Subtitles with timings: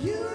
[0.00, 0.27] You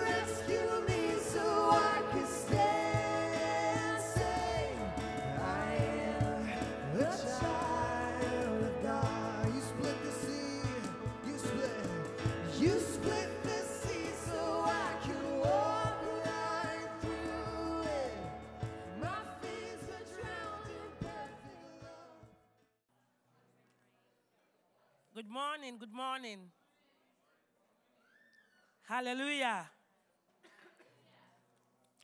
[28.94, 29.68] Hallelujah.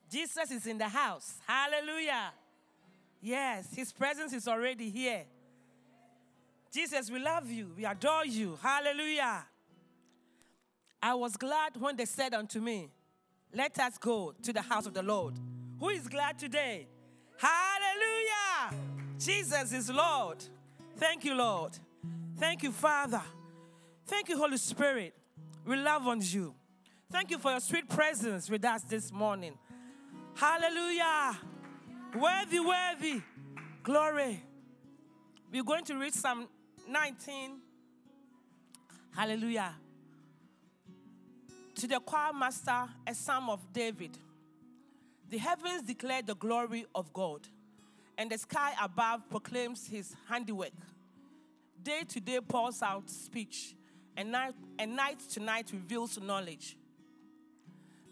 [0.09, 1.36] Jesus is in the house.
[1.46, 2.31] Hallelujah.
[3.22, 5.25] Yes, his presence is already here.
[6.74, 7.72] Jesus, we love you.
[7.78, 8.58] We adore you.
[8.63, 9.46] Hallelujah.
[11.00, 12.90] I was glad when they said unto me,
[13.53, 15.36] Let us go to the house of the Lord.
[15.80, 16.88] Who is glad today?
[17.38, 18.84] Hallelujah.
[19.19, 20.44] Jesus is Lord.
[20.97, 21.78] Thank you, Lord.
[22.36, 23.22] Thank you, Father.
[24.08, 25.13] Thank you, Holy Spirit.
[25.63, 26.56] We love on you.
[27.12, 29.58] Thank you for your sweet presence with us this morning.
[30.36, 31.40] Hallelujah.
[32.16, 33.22] Worthy, worthy.
[33.81, 34.44] Glory.
[35.52, 36.48] We're going to read Psalm
[36.88, 37.58] 19.
[39.16, 39.74] Hallelujah.
[41.75, 44.16] To the choir master, a psalm of David.
[45.31, 47.48] The heavens declare the glory of God,
[48.19, 50.74] and the sky above proclaims his handiwork.
[51.81, 53.75] Day to day pours out speech,
[54.16, 56.75] and night, and night to night reveals knowledge.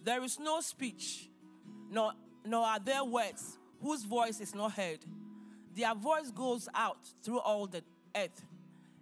[0.03, 1.29] There is no speech,
[1.89, 2.13] nor,
[2.45, 4.99] nor are there words whose voice is not heard.
[5.75, 7.83] Their voice goes out through all the
[8.15, 8.43] earth,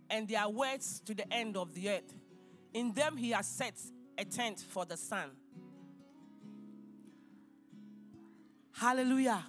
[0.10, 2.14] and their words to the end of the earth.
[2.74, 3.76] In them he has set
[4.18, 5.30] a tent for the sun.
[8.74, 9.44] Hallelujah.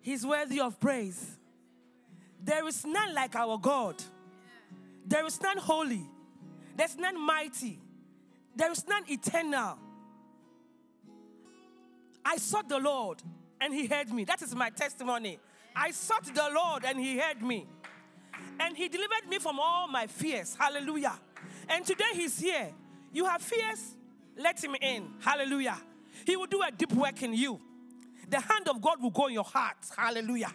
[0.00, 1.36] He's worthy of praise.
[2.42, 4.02] There is none like our God.
[5.06, 6.06] There is none holy.
[6.76, 7.78] There's none mighty.
[8.56, 9.78] There is none eternal.
[12.28, 13.22] I sought the Lord
[13.58, 14.24] and he heard me.
[14.24, 15.38] That is my testimony.
[15.74, 17.66] I sought the Lord and he heard me.
[18.60, 20.54] And he delivered me from all my fears.
[20.54, 21.18] Hallelujah.
[21.70, 22.68] And today he's here.
[23.14, 23.96] You have fears?
[24.36, 25.08] Let him in.
[25.20, 25.78] Hallelujah.
[26.26, 27.58] He will do a deep work in you.
[28.28, 29.78] The hand of God will go in your heart.
[29.96, 30.52] Hallelujah.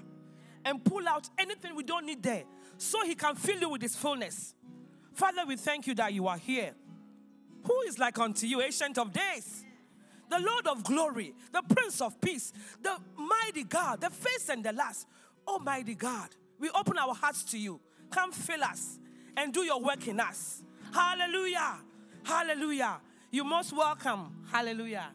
[0.64, 2.44] And pull out anything we don't need there
[2.78, 4.54] so he can fill you with his fullness.
[5.16, 6.76] Father, we thank you that you are here.
[7.64, 9.66] Who is like unto you, ancient of days?
[10.30, 12.52] The Lord of glory, the Prince of peace,
[12.82, 15.08] the mighty God, the first and the last.
[15.48, 16.30] Almighty God,
[16.60, 17.80] we open our hearts to you.
[18.10, 19.00] Come fill us
[19.36, 20.64] and do your work in us.
[20.94, 21.76] Hallelujah.
[22.24, 23.02] Hallelujah.
[23.32, 24.46] You're most welcome.
[24.52, 25.10] Hallelujah.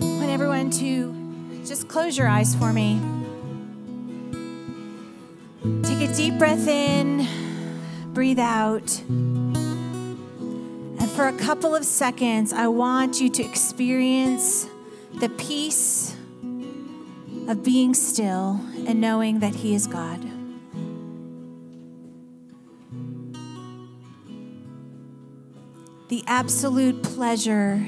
[0.00, 3.15] Want everyone to just close your eyes for me.
[6.16, 7.28] Deep breath in,
[8.14, 9.02] breathe out.
[9.06, 9.46] And
[11.10, 14.66] for a couple of seconds, I want you to experience
[15.20, 16.16] the peace
[17.48, 20.22] of being still and knowing that He is God.
[26.08, 27.86] The absolute pleasure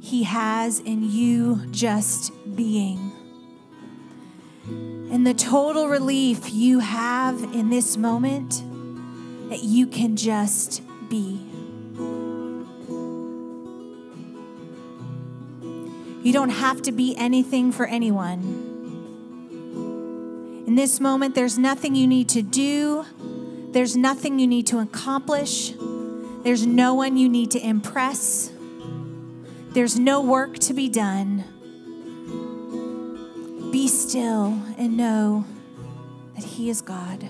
[0.00, 3.11] He has in you just being.
[5.22, 8.60] And the total relief you have in this moment
[9.50, 11.38] that you can just be.
[16.24, 18.40] You don't have to be anything for anyone.
[20.66, 23.04] In this moment, there's nothing you need to do,
[23.70, 25.72] there's nothing you need to accomplish,
[26.42, 28.50] there's no one you need to impress.
[29.70, 31.44] There's no work to be done.
[34.12, 35.46] Still and know
[36.34, 37.26] that He is God.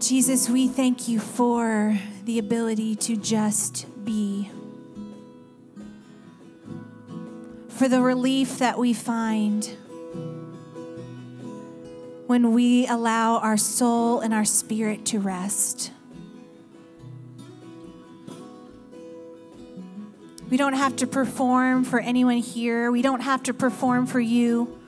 [0.00, 4.48] Jesus, we thank you for the ability to just be.
[7.68, 9.76] For the relief that we find
[12.28, 15.90] when we allow our soul and our spirit to rest.
[20.54, 22.92] We don't have to perform for anyone here.
[22.92, 24.78] We don't have to perform for you.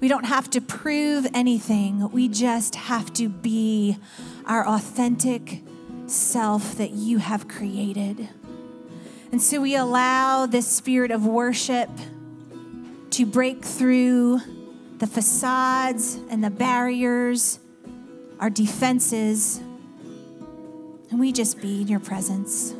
[0.00, 2.10] We don't have to prove anything.
[2.10, 3.96] We just have to be
[4.44, 5.62] our authentic
[6.06, 8.28] self that you have created.
[9.30, 11.90] And so we allow this spirit of worship
[13.10, 14.40] to break through
[14.98, 17.60] the facades and the barriers,
[18.40, 19.58] our defenses,
[21.12, 22.74] and we just be in your presence.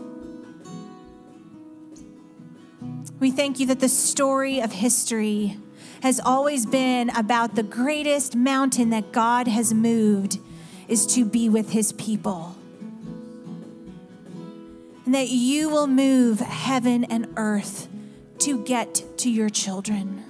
[3.21, 5.59] We thank you that the story of history
[6.03, 10.39] has always been about the greatest mountain that God has moved
[10.87, 12.57] is to be with his people.
[15.05, 17.89] And that you will move heaven and earth
[18.39, 20.23] to get to your children.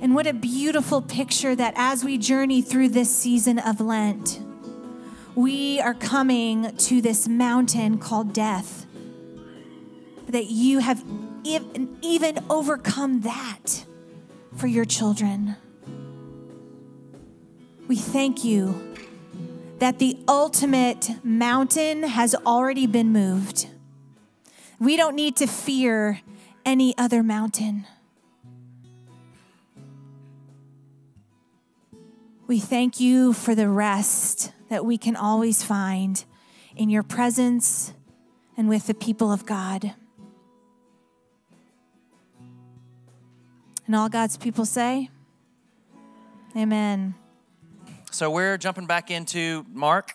[0.00, 4.40] And what a beautiful picture that as we journey through this season of Lent,
[5.34, 8.81] we are coming to this mountain called death.
[10.32, 11.04] That you have
[11.44, 13.84] even overcome that
[14.56, 15.56] for your children.
[17.86, 18.94] We thank you
[19.78, 23.68] that the ultimate mountain has already been moved.
[24.78, 26.20] We don't need to fear
[26.64, 27.86] any other mountain.
[32.46, 36.24] We thank you for the rest that we can always find
[36.76, 37.92] in your presence
[38.56, 39.94] and with the people of God.
[43.86, 45.10] And all God's people say,
[46.56, 47.14] Amen.
[48.10, 50.14] So we're jumping back into Mark.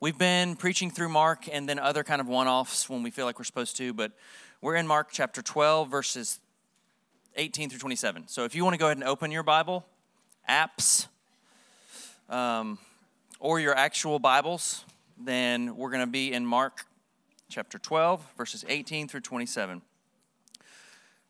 [0.00, 3.26] We've been preaching through Mark and then other kind of one offs when we feel
[3.26, 4.12] like we're supposed to, but
[4.60, 6.40] we're in Mark chapter 12, verses
[7.36, 8.28] 18 through 27.
[8.28, 9.84] So if you want to go ahead and open your Bible,
[10.48, 11.06] apps,
[12.30, 12.78] um,
[13.38, 14.84] or your actual Bibles,
[15.22, 16.86] then we're going to be in Mark
[17.50, 19.82] chapter 12, verses 18 through 27.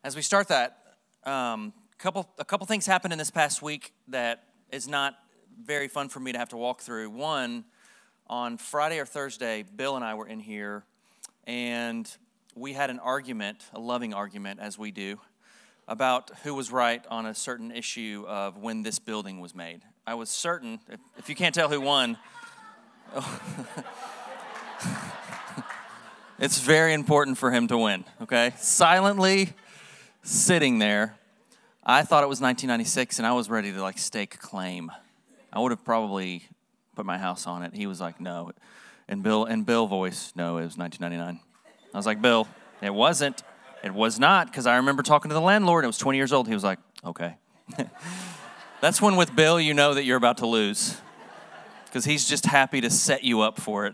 [0.03, 0.84] As we start that,
[1.25, 5.15] um, couple a couple things happened in this past week that is not
[5.63, 7.09] very fun for me to have to walk through.
[7.09, 7.65] One,
[8.27, 10.83] on Friday or Thursday, Bill and I were in here,
[11.45, 12.09] and
[12.55, 15.19] we had an argument, a loving argument, as we do,
[15.87, 19.81] about who was right on a certain issue of when this building was made.
[20.05, 22.17] I was certain, if, if you can't tell who won,
[26.39, 28.53] it's very important for him to win, okay?
[28.57, 29.53] Silently
[30.25, 31.17] sitting there
[31.87, 34.91] I thought it was 1996, and I was ready to like stake claim.
[35.53, 36.47] I would have probably
[36.95, 37.75] put my house on it.
[37.75, 38.51] He was like, "No,"
[39.07, 41.39] and Bill and Bill voice, "No, it was 1999."
[41.93, 42.47] I was like, "Bill,
[42.81, 43.43] it wasn't.
[43.83, 45.83] It was not," because I remember talking to the landlord.
[45.83, 46.47] It was 20 years old.
[46.47, 47.35] He was like, "Okay."
[48.81, 50.99] That's when with Bill, you know that you're about to lose,
[51.85, 53.93] because he's just happy to set you up for it.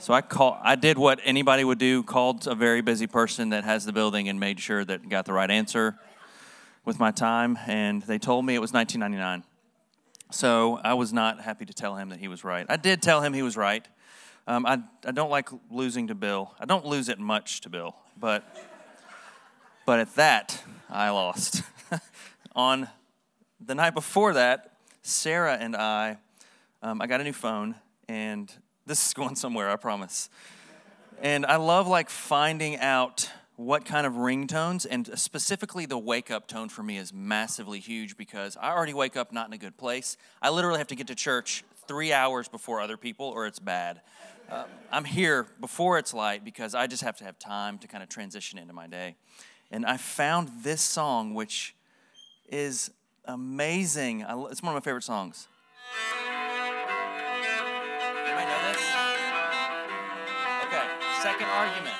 [0.00, 3.64] So I call, I did what anybody would do, called a very busy person that
[3.64, 5.98] has the building and made sure that got the right answer
[6.86, 9.44] with my time, and they told me it was 1999.
[10.30, 12.64] So I was not happy to tell him that he was right.
[12.66, 13.86] I did tell him he was right.
[14.46, 16.54] Um, I, I don't like losing to Bill.
[16.58, 18.56] I don't lose it much to Bill, but
[19.84, 21.62] but at that I lost.
[22.54, 22.88] On
[23.60, 26.16] the night before that, Sarah and I,
[26.82, 27.74] um, I got a new phone,
[28.08, 28.50] and
[28.90, 30.28] this is going somewhere, I promise.
[31.22, 36.48] And I love like finding out what kind of ringtones, and specifically the wake up
[36.48, 39.76] tone for me is massively huge because I already wake up not in a good
[39.76, 40.16] place.
[40.42, 44.00] I literally have to get to church three hours before other people, or it's bad.
[44.50, 48.02] Uh, I'm here before it's light because I just have to have time to kind
[48.02, 49.14] of transition into my day.
[49.70, 51.76] And I found this song, which
[52.48, 52.90] is
[53.24, 54.22] amazing.
[54.50, 55.46] it's one of my favorite songs.
[61.40, 61.96] Second argument.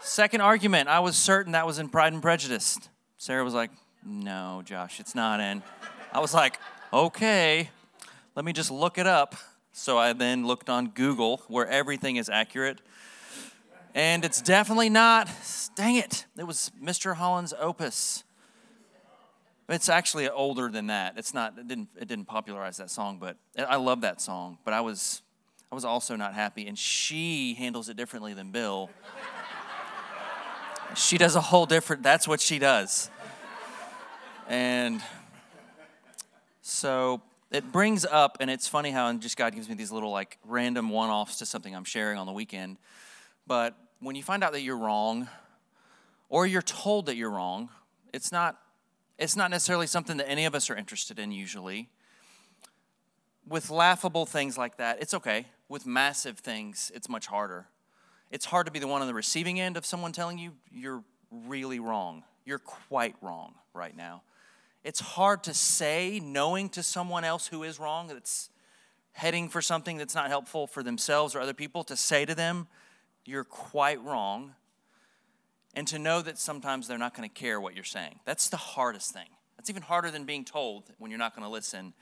[0.00, 2.78] Second argument, I was certain that was in Pride and Prejudice.
[3.16, 3.70] Sarah was like,
[4.04, 5.62] No, Josh, it's not in.
[6.12, 6.58] I was like,
[6.92, 7.70] Okay,
[8.36, 9.34] let me just look it up.
[9.72, 12.80] So I then looked on Google where everything is accurate.
[13.94, 15.28] And it's definitely not.
[15.74, 16.26] Dang it.
[16.38, 17.16] It was Mr.
[17.16, 18.22] Holland's opus.
[19.68, 21.14] It's actually older than that.
[21.16, 21.58] It's not.
[21.58, 21.88] It didn't.
[22.00, 24.58] It didn't popularize that song, but I love that song.
[24.64, 25.22] But I was,
[25.70, 28.90] I was also not happy, and she handles it differently than Bill.
[30.94, 32.02] she does a whole different.
[32.02, 33.10] That's what she does.
[34.48, 35.02] And
[36.62, 37.20] so
[37.50, 40.88] it brings up, and it's funny how just God gives me these little like random
[40.88, 42.78] one-offs to something I'm sharing on the weekend.
[43.46, 45.28] But when you find out that you're wrong,
[46.30, 47.68] or you're told that you're wrong,
[48.12, 48.58] it's not
[49.18, 51.88] it's not necessarily something that any of us are interested in usually.
[53.46, 55.46] With laughable things like that, it's okay.
[55.68, 57.66] With massive things, it's much harder.
[58.30, 61.02] It's hard to be the one on the receiving end of someone telling you you're
[61.30, 62.24] really wrong.
[62.44, 64.22] You're quite wrong right now.
[64.84, 68.48] It's hard to say, knowing to someone else who is wrong, that's
[69.12, 72.68] heading for something that's not helpful for themselves or other people, to say to them,
[73.24, 74.54] You're quite wrong
[75.74, 78.20] and to know that sometimes they're not going to care what you're saying.
[78.24, 79.28] That's the hardest thing.
[79.56, 81.92] That's even harder than being told when you're not going to listen.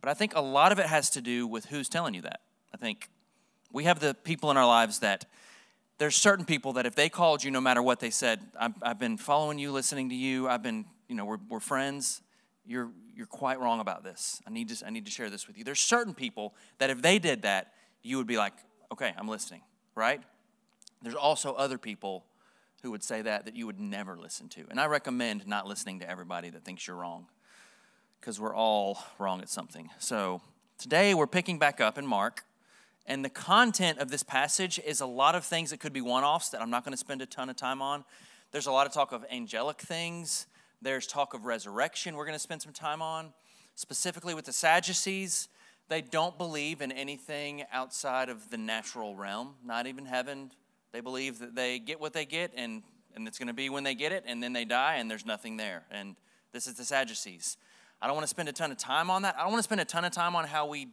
[0.00, 2.40] But I think a lot of it has to do with who's telling you that.
[2.72, 3.08] I think
[3.72, 5.26] we have the people in our lives that
[5.98, 8.98] there's certain people that if they called you, no matter what they said, I've, I've
[8.98, 12.22] been following you, listening to you, I've been, you know, we're, we're friends.
[12.64, 14.40] You're, you're quite wrong about this.
[14.46, 15.64] I need, to, I need to share this with you.
[15.64, 18.54] There's certain people that if they did that, you would be like,
[18.90, 19.60] okay, I'm listening,
[19.94, 20.22] right?
[21.02, 22.24] There's also other people
[22.82, 24.64] who would say that that you would never listen to.
[24.70, 27.26] And I recommend not listening to everybody that thinks you're wrong
[28.20, 29.90] because we're all wrong at something.
[29.98, 30.40] So
[30.78, 32.44] today we're picking back up in Mark.
[33.06, 36.22] And the content of this passage is a lot of things that could be one
[36.22, 38.04] offs that I'm not going to spend a ton of time on.
[38.52, 40.46] There's a lot of talk of angelic things,
[40.82, 43.32] there's talk of resurrection we're going to spend some time on.
[43.74, 45.48] Specifically with the Sadducees,
[45.88, 50.50] they don't believe in anything outside of the natural realm, not even heaven,
[50.92, 52.82] they believe that they get what they get and,
[53.14, 55.26] and it's going to be when they get it, and then they die and there's
[55.26, 55.84] nothing there.
[55.90, 56.16] And
[56.52, 57.56] this is the Sadducees.
[58.02, 59.36] I don't want to spend a ton of time on that.
[59.36, 60.88] I don't want to spend a ton of time on how we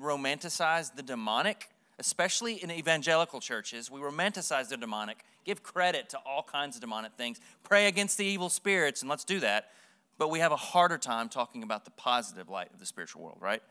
[0.00, 1.68] romanticize the demonic,
[1.98, 3.90] especially in evangelical churches.
[3.90, 8.24] We romanticize the demonic, give credit to all kinds of demonic things, pray against the
[8.24, 9.70] evil spirits, and let's do that.
[10.18, 13.38] But we have a harder time talking about the positive light of the spiritual world,
[13.40, 13.62] right?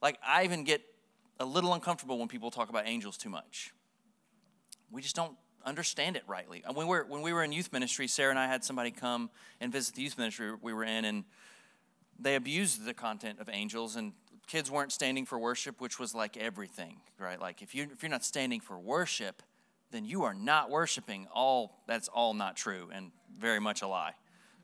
[0.00, 0.82] Like, I even get
[1.40, 3.72] a little uncomfortable when people talk about angels too much
[4.94, 6.62] we just don't understand it rightly.
[6.72, 9.28] When we, were, when we were in youth ministry, Sarah and I had somebody come
[9.60, 11.24] and visit the youth ministry we were in, and
[12.18, 14.12] they abused the content of angels, and
[14.46, 17.40] kids weren't standing for worship, which was like everything, right?
[17.40, 19.42] Like if you if you're not standing for worship,
[19.90, 21.26] then you are not worshiping.
[21.32, 24.12] All that's all not true, and very much a lie.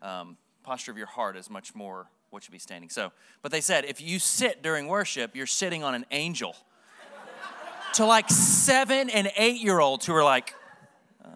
[0.02, 2.90] Um, posture of your heart is much more what should be standing.
[2.90, 6.56] So, but they said if you sit during worship, you're sitting on an angel
[7.94, 10.54] to like seven and eight year olds who are like,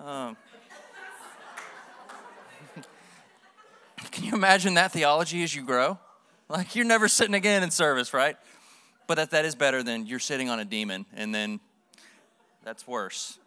[0.04, 0.36] um.
[4.10, 5.98] can you imagine that theology as you grow?
[6.54, 8.36] Like, you're never sitting again in service, right?
[9.08, 11.58] But that, that is better than you're sitting on a demon, and then
[12.62, 13.40] that's worse.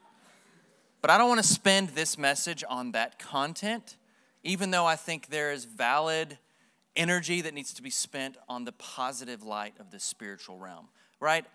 [1.01, 3.95] But I don't want to spend this message on that content,
[4.43, 6.37] even though I think there is valid
[6.97, 10.89] energy that needs to be spent on the positive light of the spiritual realm,
[11.21, 11.45] right?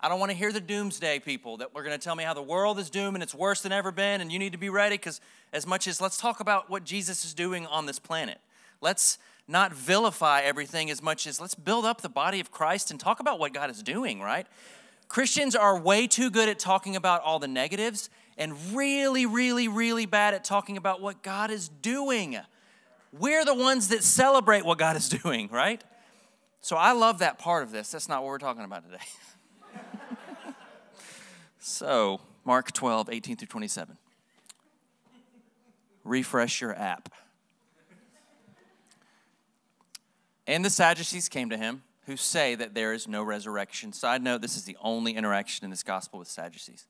[0.00, 2.34] I don't want to hear the doomsday people that we're going to tell me how
[2.34, 4.68] the world is doomed and it's worse than ever been and you need to be
[4.68, 5.22] ready because
[5.54, 8.38] as much as let's talk about what Jesus is doing on this planet.
[8.82, 13.00] Let's not vilify everything as much as let's build up the body of Christ and
[13.00, 14.46] talk about what God is doing, right?
[15.08, 20.06] Christians are way too good at talking about all the negatives and really, really, really
[20.06, 22.38] bad at talking about what God is doing.
[23.10, 25.82] We're the ones that celebrate what God is doing, right?
[26.60, 27.90] So I love that part of this.
[27.90, 29.04] That's not what we're talking about today.
[31.68, 33.98] So, Mark 12, 18 through 27.
[36.02, 37.12] Refresh your app.
[40.48, 43.92] And the Sadducees came to him, who say that there is no resurrection.
[43.92, 46.86] Side note, this is the only interaction in this gospel with Sadducees.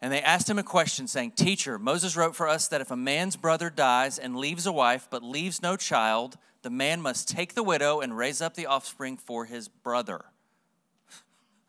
[0.00, 2.96] And they asked him a question, saying, Teacher, Moses wrote for us that if a
[2.96, 7.54] man's brother dies and leaves a wife but leaves no child, the man must take
[7.54, 10.24] the widow and raise up the offspring for his brother.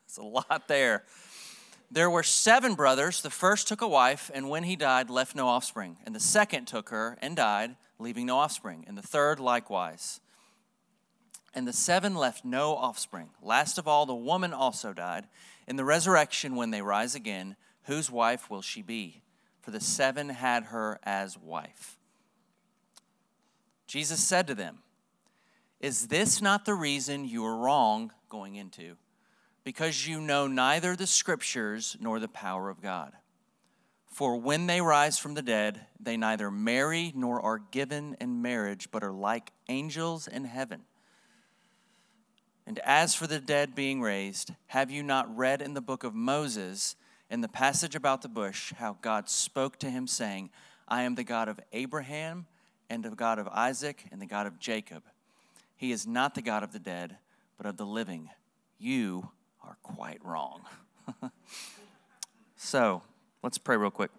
[0.08, 1.04] It's a lot there.
[1.92, 3.22] There were seven brothers.
[3.22, 5.98] The first took a wife, and when he died, left no offspring.
[6.04, 8.86] And the second took her and died, leaving no offspring.
[8.88, 10.20] And the third likewise.
[11.54, 13.30] And the seven left no offspring.
[13.42, 15.28] Last of all, the woman also died.
[15.68, 19.22] In the resurrection, when they rise again, whose wife will she be?
[19.62, 21.98] For the seven had her as wife.
[23.86, 24.80] Jesus said to them,
[25.80, 28.98] Is this not the reason you are wrong going into?
[29.64, 33.14] because you know neither the scriptures nor the power of God.
[34.08, 38.90] For when they rise from the dead, they neither marry nor are given in marriage,
[38.92, 40.82] but are like angels in heaven.
[42.66, 46.14] And as for the dead being raised, have you not read in the book of
[46.16, 46.96] Moses,
[47.30, 50.50] in the passage about the bush, how God spoke to him, saying,
[50.88, 52.46] I am the God of Abraham,
[52.90, 55.04] and the God of Isaac, and the God of Jacob.
[55.76, 57.18] He is not the God of the dead,
[57.58, 58.30] but of the living.
[58.78, 59.30] You
[59.64, 60.62] are quite wrong.
[62.56, 63.02] so,
[63.42, 64.12] let's pray real quick.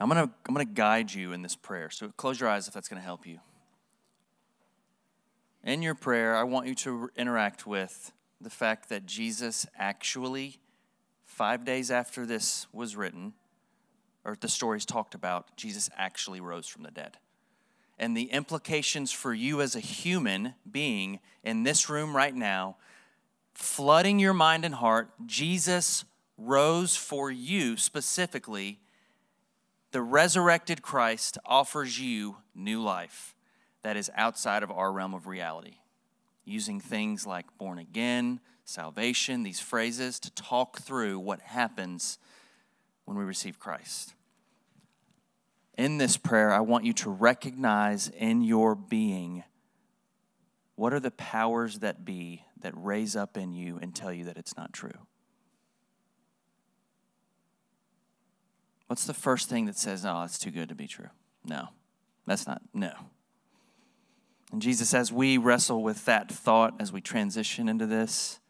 [0.00, 1.90] I'm going to I'm going to guide you in this prayer.
[1.90, 3.38] So, close your eyes if that's going to help you.
[5.62, 10.58] In your prayer, I want you to interact with the fact that Jesus actually,
[11.26, 13.34] five days after this was written,
[14.24, 17.18] or the stories talked about, Jesus actually rose from the dead.
[17.98, 22.76] And the implications for you as a human being in this room right now,
[23.52, 26.06] flooding your mind and heart, Jesus
[26.38, 28.80] rose for you specifically.
[29.90, 33.34] The resurrected Christ offers you new life
[33.82, 35.78] that is outside of our realm of reality,
[36.44, 42.18] using things like born again, salvation, these phrases to talk through what happens
[43.04, 44.14] when we receive Christ.
[45.76, 49.44] In this prayer, I want you to recognize in your being
[50.76, 54.36] what are the powers that be that raise up in you and tell you that
[54.36, 55.06] it's not true.
[58.86, 61.08] What's the first thing that says, oh, it's too good to be true?
[61.44, 61.68] No,
[62.26, 62.92] that's not, no.
[64.52, 68.40] And Jesus, as we wrestle with that thought, as we transition into this,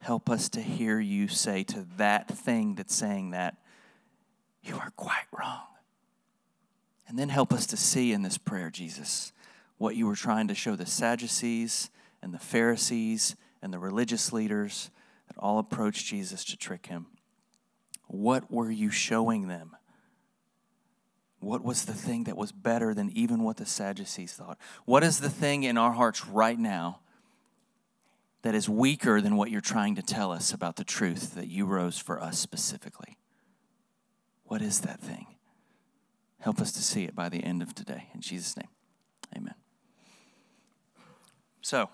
[0.00, 3.56] help us to hear you say to that thing that's saying that,
[4.62, 5.62] you are quite wrong.
[7.08, 9.32] And then help us to see in this prayer, Jesus,
[9.78, 11.90] what you were trying to show the Sadducees
[12.22, 14.90] and the Pharisees and the religious leaders
[15.28, 17.06] that all approached Jesus to trick him.
[18.06, 19.76] What were you showing them?
[21.42, 24.58] What was the thing that was better than even what the Sadducees thought?
[24.84, 27.00] What is the thing in our hearts right now
[28.42, 31.66] that is weaker than what you're trying to tell us about the truth that you
[31.66, 33.18] rose for us specifically?
[34.44, 35.26] What is that thing?
[36.38, 38.08] Help us to see it by the end of today.
[38.14, 38.68] In Jesus' name,
[39.36, 39.54] amen.
[41.60, 41.88] So,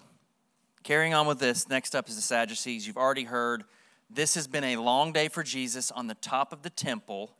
[0.82, 2.86] carrying on with this, next up is the Sadducees.
[2.86, 3.64] You've already heard
[4.10, 7.32] this has been a long day for Jesus on the top of the temple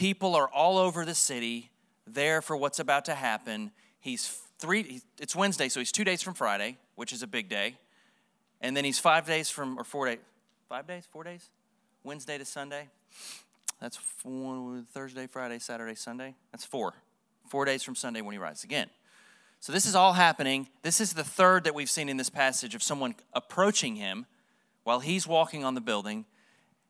[0.00, 1.68] People are all over the city
[2.06, 3.70] there for what's about to happen.
[3.98, 7.76] He's three, it's Wednesday, so he's two days from Friday, which is a big day.
[8.62, 10.20] And then he's five days from, or four days,
[10.70, 11.50] five days, four days?
[12.02, 12.88] Wednesday to Sunday.
[13.78, 13.98] That's
[14.94, 16.34] Thursday, Friday, Saturday, Sunday.
[16.50, 16.94] That's four.
[17.50, 18.88] Four days from Sunday when he rises again.
[19.60, 20.68] So this is all happening.
[20.80, 24.24] This is the third that we've seen in this passage of someone approaching him
[24.82, 26.24] while he's walking on the building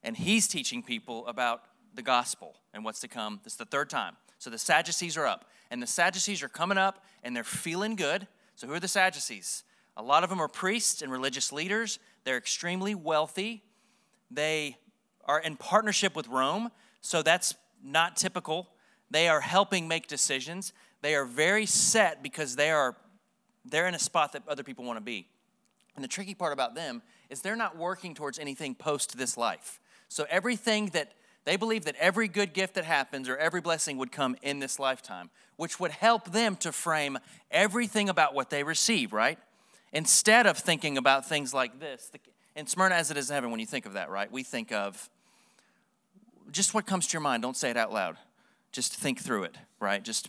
[0.05, 1.65] and he's teaching people about
[1.95, 3.41] the gospel and what's to come.
[3.45, 4.17] This is the third time.
[4.39, 8.27] So the Sadducees are up, and the Sadducees are coming up and they're feeling good.
[8.55, 9.65] So, who are the Sadducees?
[9.97, 11.99] A lot of them are priests and religious leaders.
[12.25, 13.63] They're extremely wealthy.
[14.31, 14.79] They
[15.25, 18.69] are in partnership with Rome, so that's not typical.
[19.11, 20.73] They are helping make decisions.
[21.03, 22.97] They are very set because they are
[23.65, 25.29] they're in a spot that other people want to be.
[25.95, 29.81] And the tricky part about them is they're not working towards anything post this life.
[30.09, 31.13] So everything that
[31.45, 34.79] they believe that every good gift that happens or every blessing would come in this
[34.79, 37.19] lifetime, which would help them to frame
[37.51, 39.39] everything about what they receive, right?
[39.93, 42.11] Instead of thinking about things like this.
[42.55, 44.31] In Smyrna as it is in heaven, when you think of that, right?
[44.31, 45.09] We think of
[46.51, 47.43] just what comes to your mind.
[47.43, 48.17] Don't say it out loud.
[48.73, 50.05] Just think through it, right?
[50.05, 50.29] Just,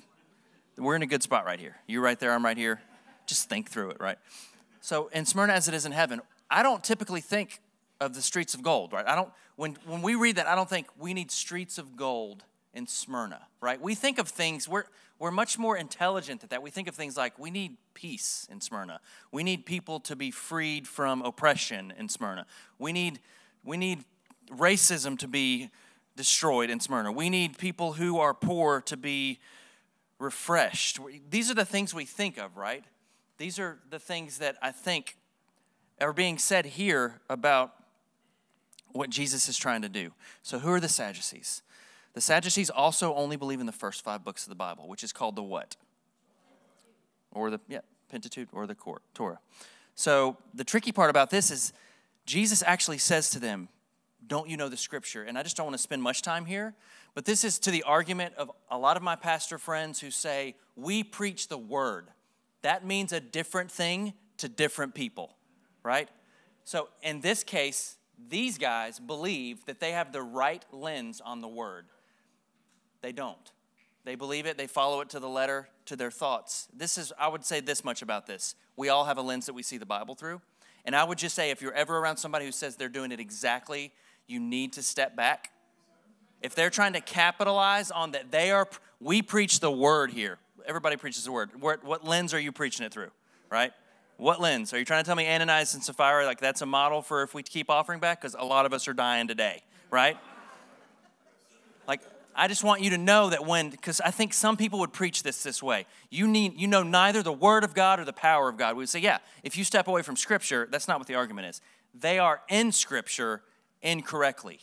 [0.78, 1.76] we're in a good spot right here.
[1.88, 2.82] You right there, I'm right here.
[3.26, 4.18] Just think through it, right?
[4.80, 7.60] So in Smyrna as it is in heaven, I don't typically think
[8.02, 9.08] of the streets of gold, right?
[9.08, 12.44] I don't when when we read that, I don't think we need streets of gold
[12.74, 13.80] in Smyrna, right?
[13.80, 14.86] We think of things we're
[15.20, 16.64] we're much more intelligent at that.
[16.64, 19.00] We think of things like we need peace in Smyrna.
[19.32, 22.48] We need people to be freed from oppression in Smyrna.
[22.80, 23.20] We need
[23.64, 24.04] we need
[24.50, 25.70] racism to be
[26.18, 27.12] destroyed in Smyrna.
[27.12, 29.40] We need people who are poor to be
[30.18, 31.00] refreshed.
[31.30, 32.84] These are the things we think of, right?
[33.38, 35.18] These are the things that I think
[36.00, 37.74] are being said here about
[38.94, 40.12] what Jesus is trying to do.
[40.42, 41.62] So, who are the Sadducees?
[42.14, 45.14] The Sadducees also only believe in the first five books of the Bible, which is
[45.14, 45.76] called the what?
[47.32, 48.76] Or the, yeah, Pentateuch or the
[49.14, 49.40] Torah.
[49.96, 51.74] So, the tricky part about this is
[52.26, 53.70] Jesus actually says to them,
[54.26, 55.24] Don't you know the scripture?
[55.24, 56.74] And I just don't want to spend much time here,
[57.14, 60.56] but this is to the argument of a lot of my pastor friends who say,
[60.76, 62.08] We preach the word.
[62.62, 65.36] That means a different thing to different people,
[65.84, 66.10] right?
[66.64, 67.98] So, in this case,
[68.30, 71.86] These guys believe that they have the right lens on the word.
[73.02, 73.52] They don't.
[74.04, 76.68] They believe it, they follow it to the letter, to their thoughts.
[76.76, 78.56] This is, I would say this much about this.
[78.76, 80.42] We all have a lens that we see the Bible through.
[80.86, 83.20] And I would just say if you're ever around somebody who says they're doing it
[83.20, 83.92] exactly,
[84.28, 85.52] you need to step back.
[86.42, 88.68] If they're trying to capitalize on that, they are,
[89.00, 90.40] we preach the word here.
[90.66, 91.62] Everybody preaches the word.
[91.62, 93.12] What, what lens are you preaching it through,
[93.52, 93.74] right?
[94.22, 94.72] What lens?
[94.72, 97.34] Are you trying to tell me Ananias and Sapphira, like that's a model for if
[97.34, 98.22] we keep offering back?
[98.22, 100.16] Because a lot of us are dying today, right?
[101.88, 102.02] Like,
[102.36, 105.24] I just want you to know that when, because I think some people would preach
[105.24, 105.88] this this way.
[106.12, 108.76] You need, you know, neither the word of God or the power of God.
[108.76, 111.48] We would say, yeah, if you step away from Scripture, that's not what the argument
[111.48, 111.60] is.
[111.96, 113.42] They are in Scripture
[113.82, 114.60] incorrectly.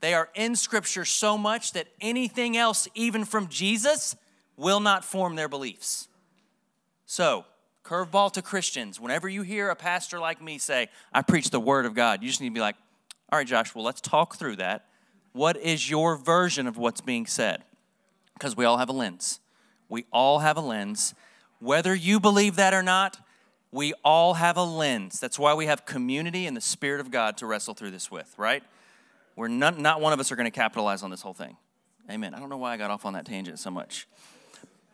[0.00, 4.16] They are in Scripture so much that anything else, even from Jesus,
[4.56, 6.08] will not form their beliefs.
[7.04, 7.44] So,
[7.84, 11.86] curveball to Christians whenever you hear a pastor like me say, I preach the Word
[11.86, 12.76] of God, you just need to be like,
[13.30, 14.86] all right, Josh, well, let's talk through that
[15.32, 17.64] what is your version of what's being said?
[18.34, 19.40] Because we all have a lens.
[19.88, 21.14] We all have a lens.
[21.58, 23.18] Whether you believe that or not,
[23.70, 25.18] we all have a lens.
[25.18, 28.34] That's why we have community and the Spirit of God to wrestle through this with,
[28.36, 28.62] right?
[29.34, 31.56] We're not, not one of us are going to capitalize on this whole thing.
[32.10, 32.34] Amen.
[32.34, 34.06] I don't know why I got off on that tangent so much.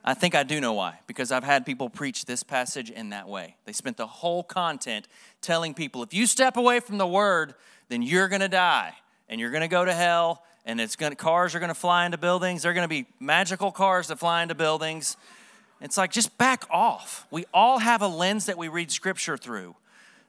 [0.09, 3.29] I think I do know why, because I've had people preach this passage in that
[3.29, 3.57] way.
[3.67, 5.07] They spent the whole content
[5.43, 7.55] telling people if you step away from the word,
[7.91, 8.95] then you're going to die
[9.29, 11.75] and you're going to go to hell and it's going to, cars are going to
[11.75, 12.63] fly into buildings.
[12.63, 15.19] They're going to be magical cars that fly into buildings.
[15.83, 17.27] It's like just back off.
[17.31, 19.77] We all have a lens that we read scripture through.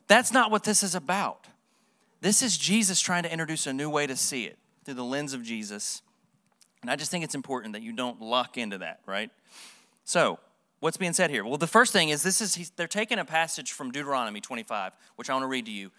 [0.08, 1.48] That's not what this is about.
[2.20, 5.34] This is jesus trying to introduce a new way to see it through the lens
[5.34, 6.02] of jesus
[6.82, 9.32] and i just think it's important that you don't lock into that right
[10.04, 10.39] so
[10.80, 13.72] what's being said here well the first thing is this is they're taking a passage
[13.72, 15.92] from deuteronomy 25 which i want to read to you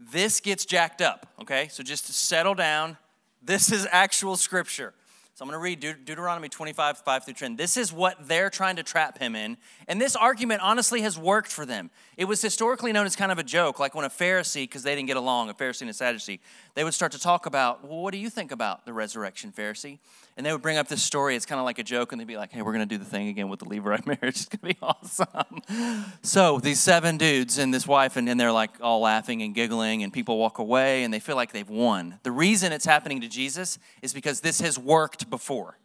[0.00, 1.68] this gets jacked up, okay?
[1.68, 2.96] So just settle down.
[3.42, 4.94] This is actual scripture.
[5.34, 7.56] So I'm going to read Deut- Deuteronomy 25, 5 through 10.
[7.56, 9.56] This is what they're trying to trap him in.
[9.86, 11.90] And this argument honestly has worked for them.
[12.16, 14.96] It was historically known as kind of a joke, like when a Pharisee, because they
[14.96, 16.40] didn't get along, a Pharisee and a Sadducee,
[16.78, 19.98] they would start to talk about, well, what do you think about the resurrection, Pharisee?
[20.36, 21.34] And they would bring up this story.
[21.34, 22.98] It's kind of like a joke, and they'd be like, hey, we're going to do
[22.98, 24.22] the thing again with the Levirate marriage.
[24.22, 26.06] It's going to be awesome.
[26.22, 30.04] so these seven dudes and this wife, and then they're like all laughing and giggling,
[30.04, 32.20] and people walk away, and they feel like they've won.
[32.22, 35.80] The reason it's happening to Jesus is because this has worked before.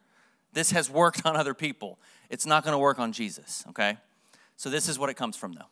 [0.54, 1.98] This has worked on other people.
[2.30, 3.98] It's not going to work on Jesus, okay?
[4.58, 5.72] So this is what it comes from, though.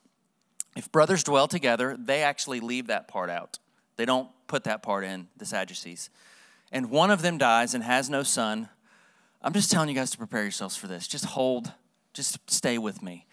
[0.76, 3.60] If brothers dwell together, they actually leave that part out.
[3.98, 6.10] They don't put that part in, the Sadducees.
[6.74, 8.68] And one of them dies and has no son.
[9.42, 11.08] I'm just telling you guys to prepare yourselves for this.
[11.08, 11.72] Just hold,
[12.14, 13.26] just stay with me.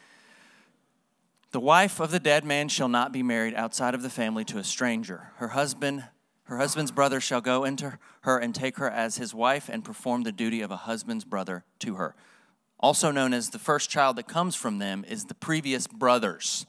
[1.50, 4.58] The wife of the dead man shall not be married outside of the family to
[4.58, 5.32] a stranger.
[5.36, 6.04] Her husband,
[6.44, 10.22] her husband's brother shall go into her and take her as his wife and perform
[10.22, 12.14] the duty of a husband's brother to her.
[12.78, 16.64] Also known as the first child that comes from them is the previous brothers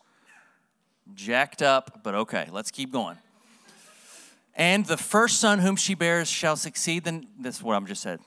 [1.13, 3.17] jacked up, but okay, let's keep going.
[4.59, 8.01] And the first son whom she bears shall succeed the this is what I'm just
[8.01, 8.19] said.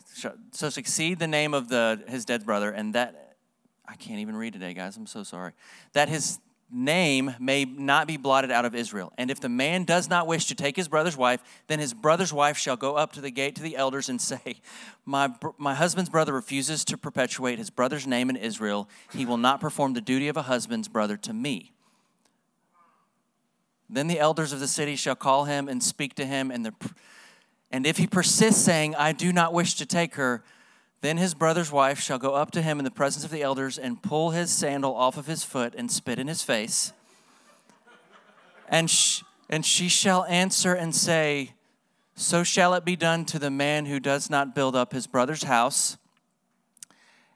[0.53, 3.37] So succeed the name of the his dead brother, and that
[3.87, 4.97] I can't even read today, guys.
[4.97, 5.53] I'm so sorry.
[5.92, 6.38] That his
[6.71, 9.12] name may not be blotted out of Israel.
[9.18, 12.33] And if the man does not wish to take his brother's wife, then his brother's
[12.33, 14.57] wife shall go up to the gate to the elders and say,
[15.05, 18.88] My, my husband's brother refuses to perpetuate his brother's name in Israel.
[19.12, 21.73] He will not perform the duty of a husband's brother to me.
[23.93, 26.75] Then the elders of the city shall call him and speak to him, and, the,
[27.71, 30.43] and if he persists, saying, I do not wish to take her,
[31.03, 33.77] then his brother's wife shall go up to him in the presence of the elders
[33.77, 36.95] and pull his sandal off of his foot and spit in his face.
[38.67, 41.53] And, sh- and she shall answer and say,
[42.15, 45.43] So shall it be done to the man who does not build up his brother's
[45.43, 45.99] house.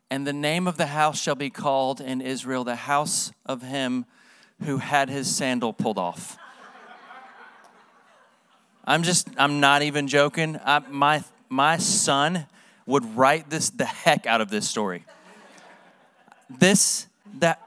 [0.09, 4.07] And the name of the house shall be called in Israel the house of him
[4.65, 6.39] who had his sandal pulled off.
[8.87, 10.59] I'm just, I'm not even joking.
[10.65, 12.47] I, my, my son
[12.87, 15.05] would write this the heck out of this story.
[16.49, 17.07] This,
[17.41, 17.61] that,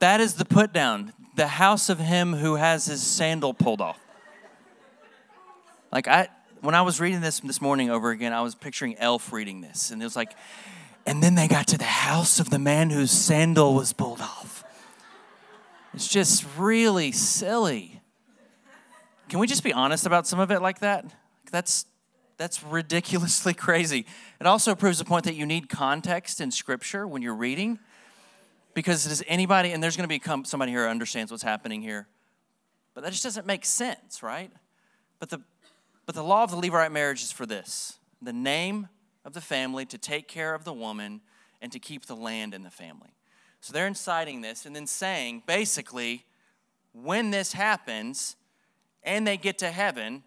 [0.00, 1.12] that is the put down.
[1.36, 3.98] The house of him who has his sandal pulled off.
[5.90, 6.28] Like I,
[6.60, 9.90] when I was reading this this morning over again, I was picturing Elf reading this,
[9.90, 10.32] and it was like,
[11.06, 14.64] and then they got to the house of the man whose sandal was pulled off.
[15.92, 17.93] It's just really silly.
[19.34, 21.06] Can we just be honest about some of it like that?
[21.50, 21.86] That's
[22.36, 24.06] that's ridiculously crazy.
[24.40, 27.80] It also proves the point that you need context in scripture when you're reading.
[28.74, 32.06] Because does anybody, and there's going to be somebody here who understands what's happening here,
[32.94, 34.52] but that just doesn't make sense, right?
[35.18, 35.40] But the
[36.06, 38.86] But the law of the Levirate marriage is for this the name
[39.24, 41.22] of the family to take care of the woman
[41.60, 43.16] and to keep the land in the family.
[43.60, 46.24] So they're inciting this and then saying, basically,
[46.92, 48.36] when this happens
[49.04, 50.22] and they get to heaven,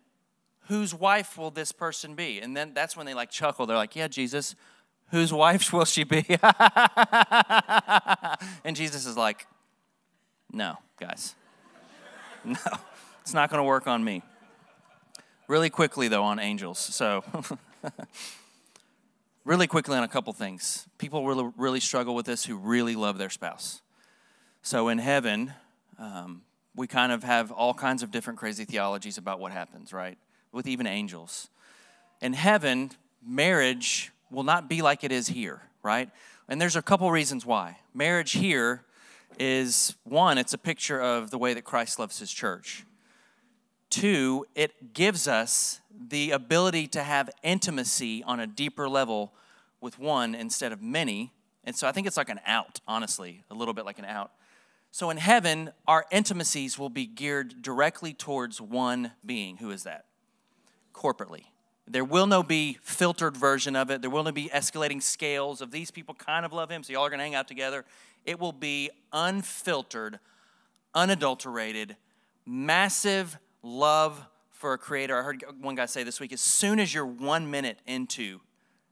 [0.68, 2.40] whose wife will this person be?
[2.40, 3.66] And then that's when they like chuckle.
[3.66, 4.56] They're like, yeah, Jesus,
[5.12, 6.26] whose wife will she be?
[8.64, 9.48] and Jesus is like,
[10.52, 11.36] no, guys.
[12.46, 12.56] No,
[13.24, 14.22] it's not going to work on me.
[15.50, 16.80] Really quickly, though, on angels.
[16.80, 17.26] So,
[19.44, 20.88] really quickly on a couple things.
[20.98, 23.82] People really, really struggle with this who really love their spouse.
[24.62, 25.52] So, in heaven,
[26.00, 26.44] um,
[26.78, 30.18] we kind of have all kinds of different crazy theologies about what happens, right?
[30.54, 31.50] With even angels.
[32.22, 32.92] In heaven,
[33.26, 36.10] marriage will not be like it is here, right?
[36.48, 37.80] And there's a couple reasons why.
[37.96, 38.84] Marriage here
[39.40, 42.86] is one, it's a picture of the way that Christ loves his church.
[43.90, 49.34] Two, it gives us the ability to have intimacy on a deeper level
[49.82, 51.34] with one instead of many.
[51.64, 54.32] And so I think it's like an out, honestly, a little bit like an out.
[54.92, 59.58] So in heaven, our intimacies will be geared directly towards one being.
[59.58, 60.06] Who is that?
[60.94, 61.44] Corporately.
[61.88, 64.02] There will no be filtered version of it.
[64.02, 67.04] There will no be escalating scales of these people kind of love him, so y'all
[67.04, 67.86] are going to hang out together.
[68.26, 70.20] It will be unfiltered,
[70.94, 71.96] unadulterated,
[72.46, 75.18] massive love for a creator.
[75.18, 78.42] I heard one guy say this week as soon as you're one minute into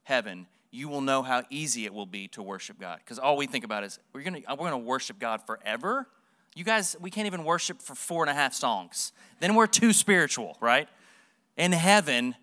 [0.04, 3.00] heaven, you will know how easy it will be to worship God.
[3.00, 6.08] Because all we think about is we're gonna we're gonna worship God forever.
[6.54, 9.12] You guys, we can't even worship for four and a half songs.
[9.40, 10.88] Then we're too spiritual, right?
[11.58, 12.36] In heaven,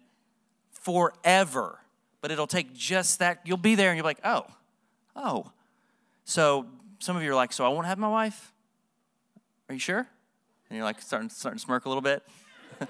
[0.70, 1.78] forever.
[2.20, 3.40] But it'll take just that.
[3.44, 4.46] You'll be there and you're like, oh,
[5.14, 5.52] oh.
[6.24, 6.66] So
[6.98, 8.52] some of you are like, so I won't have my wife?
[9.68, 10.06] Are you sure?
[10.68, 12.22] And you're like starting, starting to smirk a little bit.
[12.80, 12.86] yeah,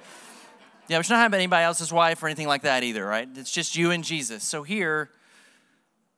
[0.99, 3.29] but you're not having anybody else's wife or anything like that either, right?
[3.37, 4.45] It's just you and Jesus.
[4.45, 5.11] So here,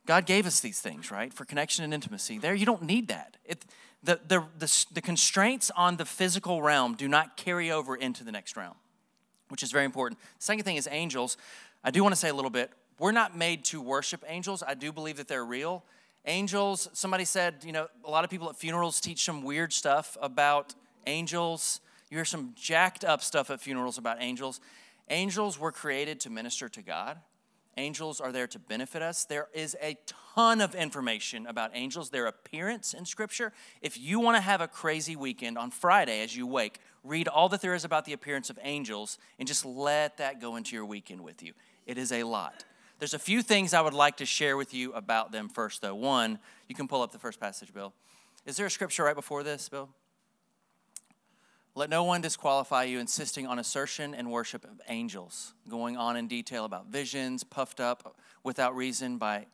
[0.07, 1.33] God gave us these things, right?
[1.33, 2.39] For connection and intimacy.
[2.39, 3.37] There, you don't need that.
[3.45, 3.65] It,
[4.03, 8.33] the, the, the, the constraints on the physical realm do not carry over into the
[8.33, 8.75] next realm,
[9.49, 10.21] which is very important.
[10.39, 11.39] Second thing is angels.
[11.83, 12.71] I do want to say a little bit.
[12.99, 14.63] We're not made to worship angels.
[14.67, 15.85] I do believe that they're real.
[16.27, 20.17] Angels, somebody said, you know, a lot of people at funerals teach some weird stuff
[20.21, 20.75] about
[21.07, 21.81] angels.
[22.11, 24.61] You hear some jacked up stuff at funerals about angels.
[25.11, 27.19] Angels were created to minister to God.
[27.77, 29.25] Angels are there to benefit us.
[29.25, 29.97] There is a
[30.35, 33.53] ton of information about angels, their appearance in Scripture.
[33.83, 37.49] If you want to have a crazy weekend on Friday as you wake, read all
[37.49, 40.85] that there is about the appearance of angels and just let that go into your
[40.85, 41.53] weekend with you.
[41.87, 42.65] It is a lot.
[42.99, 45.95] There's a few things I would like to share with you about them first, though.
[45.95, 47.93] One, you can pull up the first passage, Bill.
[48.47, 49.89] Is there a scripture right before this, Bill?
[51.77, 56.29] Let no one disqualify you, insisting on assertion and worship of angels, going on in
[56.29, 59.47] detail about visions, puffed up without reason by,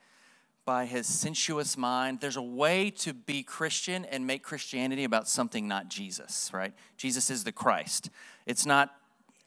[0.66, 2.20] by his sensuous mind.
[2.20, 6.74] There's a way to be Christian and make Christianity about something not Jesus, right?
[6.98, 8.11] Jesus is the Christ.
[8.44, 8.94] It's not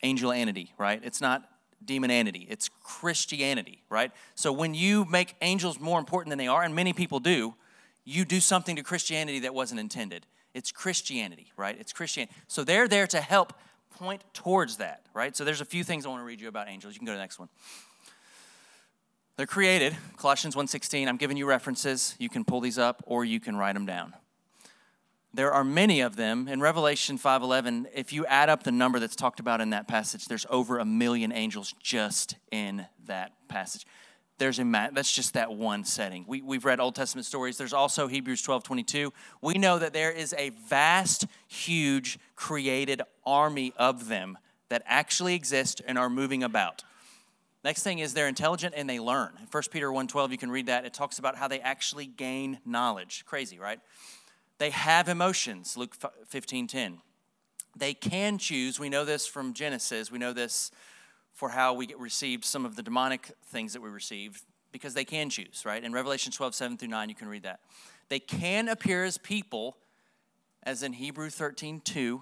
[0.02, 1.00] angel angelanity, right?
[1.04, 1.48] It's not
[1.86, 2.48] demon demonanity.
[2.50, 4.12] It's Christianity, right?
[4.34, 7.54] So when you make angels more important than they are, and many people do,
[8.04, 10.26] you do something to Christianity that wasn't intended.
[10.54, 11.76] It's Christianity, right?
[11.80, 12.36] It's Christianity.
[12.48, 13.54] So they're there to help
[13.92, 15.36] point towards that, right?
[15.36, 16.94] So there's a few things I want to read you about angels.
[16.94, 17.50] You can go to the next one.
[19.36, 21.08] They're created, Colossians 1:16.
[21.08, 22.16] I'm giving you references.
[22.20, 24.14] You can pull these up or you can write them down.
[25.34, 26.48] There are many of them.
[26.48, 30.26] In Revelation 5:11, if you add up the number that's talked about in that passage,
[30.26, 33.88] there's over a million angels just in that passage
[34.44, 36.26] there's a that's just that one setting.
[36.28, 37.58] We, we've read Old Testament stories.
[37.58, 39.14] There's also Hebrews 12 22.
[39.42, 45.82] We know that there is a vast, huge created army of them that actually exist
[45.88, 46.84] and are moving about.
[47.64, 49.32] Next thing is they're intelligent and they learn.
[49.40, 50.84] In 1 Peter 1:12, you can read that.
[50.84, 53.24] It talks about how they actually gain knowledge.
[53.26, 53.80] Crazy, right?
[54.58, 55.96] They have emotions, Luke
[56.30, 57.00] 15:10.
[57.78, 58.78] They can choose.
[58.78, 60.12] We know this from Genesis.
[60.12, 60.70] We know this
[61.34, 65.30] for how we received some of the demonic things that we received because they can
[65.30, 65.84] choose, right?
[65.84, 67.60] In Revelation 12, 7 through 9, you can read that.
[68.10, 69.78] They can appear as people,
[70.64, 72.22] as in Hebrew 13, 2,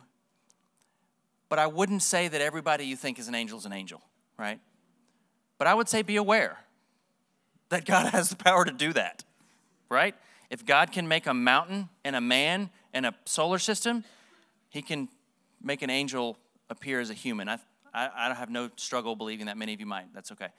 [1.49, 4.01] but I wouldn't say that everybody you think is an angel is an angel,
[4.37, 4.59] right?
[5.57, 6.59] But I would say be aware
[7.69, 9.23] that God has the power to do that,
[9.89, 10.15] right?
[10.49, 14.05] If God can make a mountain and a man and a solar system,
[14.69, 15.09] he can
[15.61, 16.37] make an angel
[16.69, 17.49] appear as a human.
[17.49, 17.59] I
[17.93, 20.13] I, I don't have no struggle believing that many of you might.
[20.13, 20.49] That's okay.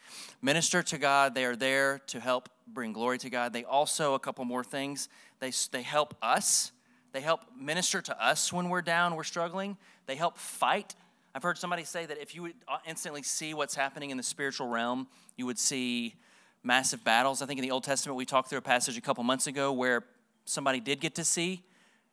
[0.40, 1.34] Minister to God.
[1.34, 3.52] They are there to help bring glory to God.
[3.52, 5.08] They also, a couple more things,
[5.40, 6.72] they, they help us.
[7.12, 9.76] They help minister to us when we're down, we're struggling.
[10.06, 10.94] They help fight
[11.34, 14.22] I've heard somebody say that if you would uh, instantly see what's happening in the
[14.22, 16.14] spiritual realm, you would see
[16.62, 17.40] massive battles.
[17.40, 19.72] I think in the Old Testament, we talked through a passage a couple months ago
[19.72, 20.04] where
[20.44, 21.62] somebody did get to see,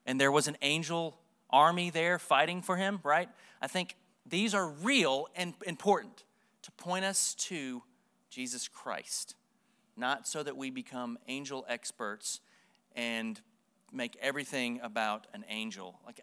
[0.06, 3.28] and there was an angel army there fighting for him, right?
[3.62, 3.96] I think
[4.30, 6.24] these are real and important
[6.64, 7.84] to point us to
[8.30, 9.36] Jesus Christ,
[9.98, 12.42] not so that we become angel experts
[12.96, 13.40] and
[13.92, 16.00] make everything about an angel.
[16.06, 16.22] Like,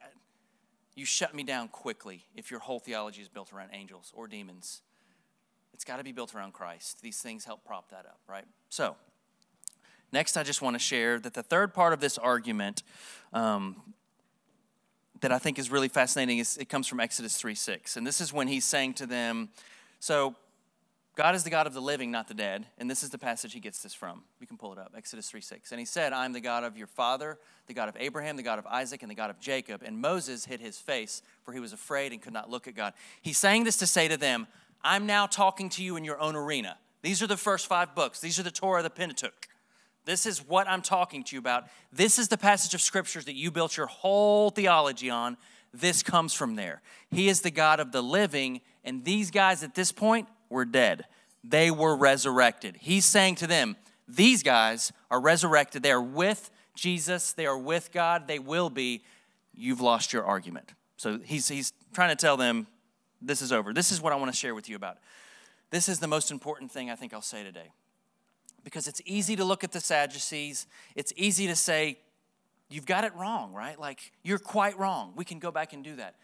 [0.95, 4.83] you shut me down quickly if your whole theology is built around angels or demons.
[5.75, 7.03] It's got to be built around Christ.
[7.03, 8.47] These things help prop that up, right?
[8.71, 8.97] So,
[10.11, 12.83] next, I just want to share that the third part of this argument
[13.33, 13.95] um,
[15.27, 17.97] that I think is really fascinating is it comes from Exodus 3 6.
[17.97, 19.49] And this is when he's saying to them,
[19.99, 20.37] So,
[21.17, 22.67] God is the God of the living, not the dead.
[22.79, 24.23] And this is the passage he gets this from.
[24.39, 25.73] You can pull it up Exodus 3 6.
[25.73, 28.61] And he said, I'm the God of your father, the God of Abraham, the God
[28.61, 29.83] of Isaac, and the God of Jacob.
[29.85, 32.93] And Moses hid his face, for he was afraid and could not look at God.
[33.21, 34.47] He's saying this to say to them,
[34.85, 36.79] I'm now talking to you in your own arena.
[37.03, 39.49] These are the first five books, these are the Torah, the Pentateuch.
[40.07, 41.65] This is what I'm talking to you about.
[41.93, 45.37] This is the passage of scriptures that you built your whole theology on.
[45.75, 46.81] This comes from there.
[47.11, 51.07] He is the God of the living, and these guys at this point were dead.
[51.43, 52.79] They were resurrected.
[52.81, 53.77] He's saying to them,
[54.09, 55.83] These guys are resurrected.
[55.83, 59.03] They are with Jesus, they are with God, they will be.
[59.59, 60.73] You've lost your argument.
[60.99, 62.69] So he's, he's trying to tell them,
[63.21, 63.75] This is over.
[63.75, 64.99] This is what I want to share with you about.
[65.71, 67.73] This is the most important thing I think I'll say today
[68.67, 70.67] because it's easy to look at the Sadducees.
[70.97, 72.01] It's easy to say,
[72.69, 73.79] you've got it wrong, right?
[73.79, 75.13] Like, you're quite wrong.
[75.15, 76.17] We can go back and do that.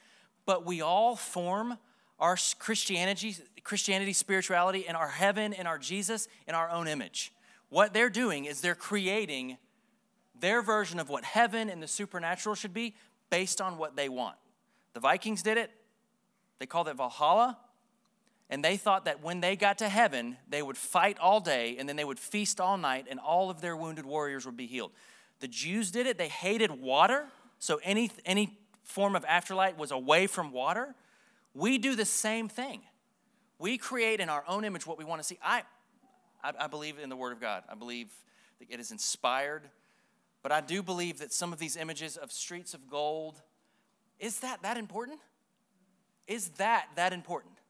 [0.45, 1.79] But we all form
[2.19, 7.33] our Christianity, Christianity, spirituality, and our heaven and our Jesus in our own image.
[7.69, 9.57] What they're doing is they're creating
[10.35, 12.97] their version of what heaven and the supernatural should be
[13.31, 14.35] based on what they want.
[14.95, 15.71] The Vikings did it.
[16.59, 17.57] They called it Valhalla
[18.53, 21.89] and they thought that when they got to heaven, they would fight all day and
[21.89, 24.93] then they would feast all night and all of their wounded warriors would be healed.
[25.41, 26.19] The Jews did it.
[26.19, 27.25] They hated water,
[27.59, 30.95] so any, any form of afterlife was away from water.
[31.55, 32.83] We do the same thing.
[33.59, 35.39] We create in our own image what we want to see.
[35.43, 35.63] I,
[36.45, 38.11] I, I believe in the Word of God, I believe
[38.59, 39.63] that it is inspired,
[40.43, 43.41] but I do believe that some of these images of streets of gold,
[44.21, 45.21] is that that important?
[46.27, 47.62] Is that that important?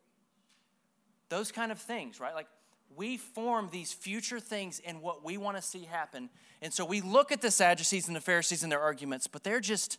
[1.32, 2.34] Those kind of things, right?
[2.34, 2.46] Like
[2.94, 6.28] we form these future things in what we want to see happen.
[6.60, 9.58] And so we look at the Sadducees and the Pharisees and their arguments, but they're
[9.58, 9.98] just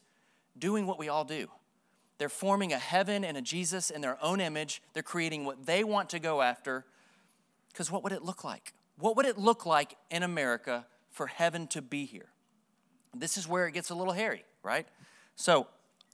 [0.57, 1.47] doing what we all do.
[2.19, 4.83] They're forming a heaven and a Jesus in their own image.
[4.93, 6.85] They're creating what they want to go after.
[7.71, 8.71] Because what would it look like?
[8.99, 12.29] What would it look like in America for heaven to be here?
[13.15, 14.87] This is where it gets a little hairy, right?
[15.35, 15.65] So,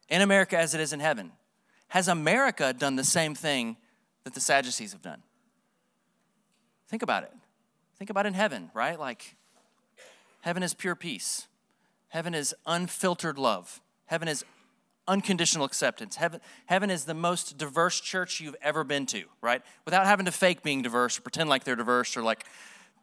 [0.07, 1.33] in America as it is in heaven,
[1.89, 3.75] has America done the same thing
[4.29, 5.23] that the Sadducees have done.
[6.87, 7.33] Think about it.
[7.97, 8.99] Think about in heaven, right?
[8.99, 9.35] Like,
[10.41, 11.47] heaven is pure peace,
[12.09, 14.45] heaven is unfiltered love, heaven is
[15.07, 16.17] unconditional acceptance.
[16.17, 19.63] Heaven, heaven is the most diverse church you've ever been to, right?
[19.83, 22.45] Without having to fake being diverse or pretend like they're diverse or like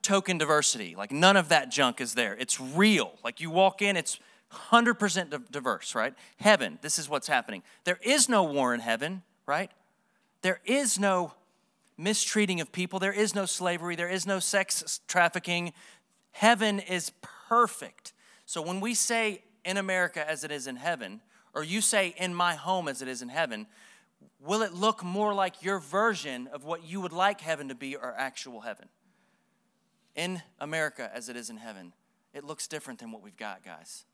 [0.03, 0.95] token diversity.
[0.97, 2.37] Like, none of that junk is there.
[2.37, 3.15] It's real.
[3.25, 4.21] Like, you walk in, it's
[4.53, 6.15] 100% diverse, right?
[6.39, 7.65] Heaven, this is what's happening.
[7.83, 9.73] There is no war in heaven, right?
[10.43, 11.33] There is no
[11.99, 15.73] mistreating of people, there is no slavery, there is no sex trafficking.
[16.33, 17.13] Heaven is
[17.49, 18.13] perfect.
[18.45, 21.21] So when we say in America as it is in heaven,
[21.55, 23.67] or you say in my home as it is in heaven,
[24.41, 27.97] will it look more like your version of what you would like heaven to be
[27.97, 28.89] or actual heaven?
[30.15, 31.93] In America as it is in heaven,
[32.33, 34.05] it looks different than what we've got, guys.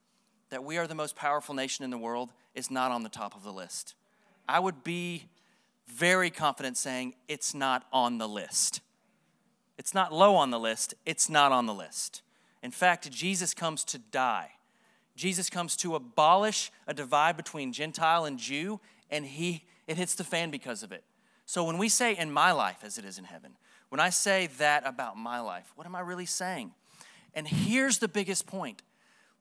[0.50, 3.34] That we are the most powerful nation in the world is not on the top
[3.34, 3.94] of the list.
[4.48, 5.28] I would be
[5.86, 8.80] very confident saying it's not on the list.
[9.78, 12.22] It's not low on the list, it's not on the list.
[12.62, 14.52] In fact, Jesus comes to die.
[15.16, 18.80] Jesus comes to abolish a divide between Gentile and Jew,
[19.10, 21.04] and he it hits the fan because of it.
[21.44, 23.56] So when we say in my life as it is in heaven,
[23.88, 26.72] when I say that about my life, what am I really saying?
[27.34, 28.82] And here's the biggest point.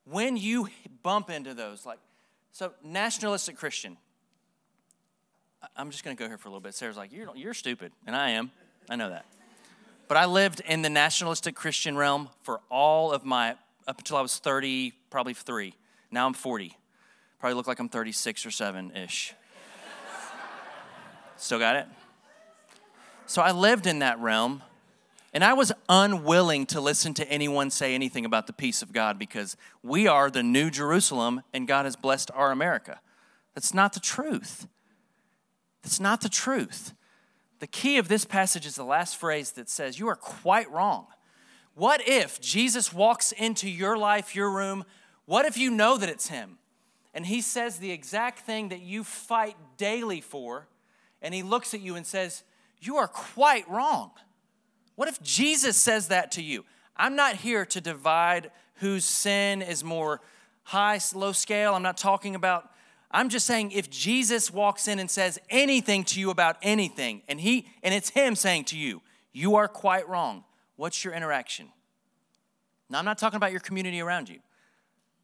[0.04, 0.68] When you
[1.04, 2.00] bump into those, like,
[2.52, 3.98] so nationalistic Christian,
[5.76, 6.74] I'm just going to go here for a little bit.
[6.74, 7.92] Sarah's like, you're, you're stupid.
[8.08, 8.52] And I am.
[8.90, 9.26] I know that.
[10.08, 13.52] But I lived in the nationalistic Christian realm for all of my,
[13.88, 15.76] up until I was 30, probably three.
[16.12, 16.76] Now I'm 40.
[17.40, 19.34] Probably look like I'm 36 or 7 ish.
[21.38, 21.88] Still got it?
[23.26, 24.62] So I lived in that realm,
[25.34, 29.18] and I was unwilling to listen to anyone say anything about the peace of God
[29.18, 33.00] because we are the new Jerusalem and God has blessed our America.
[33.56, 34.68] That's not the truth.
[35.82, 36.94] That's not the truth.
[37.60, 41.08] The key of this passage is the last phrase that says, You are quite wrong.
[41.76, 44.84] What if Jesus walks into your life, your room?
[45.26, 46.58] What if you know that it's Him?
[47.14, 50.68] And He says the exact thing that you fight daily for,
[51.22, 52.44] and He looks at you and says,
[52.80, 54.12] You are quite wrong.
[54.96, 56.66] What if Jesus says that to you?
[56.98, 60.22] I'm not here to divide whose sin is more
[60.64, 61.74] high, low scale.
[61.74, 62.70] I'm not talking about,
[63.14, 67.40] I'm just saying if Jesus walks in and says anything to you about anything, and
[67.40, 69.02] he and it's him saying to you,
[69.34, 70.44] you are quite wrong.
[70.76, 71.70] What's your interaction?
[72.90, 74.40] Now I'm not talking about your community around you.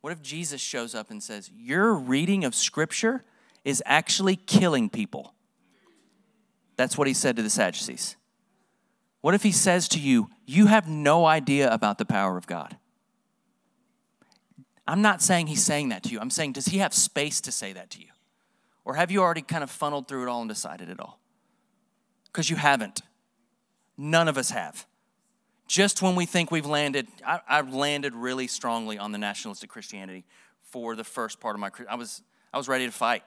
[0.01, 3.23] What if Jesus shows up and says, Your reading of scripture
[3.65, 5.33] is actually killing people?
[6.77, 8.15] That's what he said to the Sadducees.
[9.21, 12.77] What if he says to you, You have no idea about the power of God?
[14.87, 16.19] I'm not saying he's saying that to you.
[16.19, 18.07] I'm saying, does he have space to say that to you?
[18.85, 21.19] Or have you already kind of funneled through it all and decided it all?
[22.27, 23.01] Because you haven't.
[23.97, 24.85] None of us have.
[25.67, 30.23] Just when we think we've landed, I, have landed really strongly on the nationalistic Christianity
[30.61, 31.69] for the first part of my.
[31.89, 32.21] I was,
[32.53, 33.23] I was ready to fight.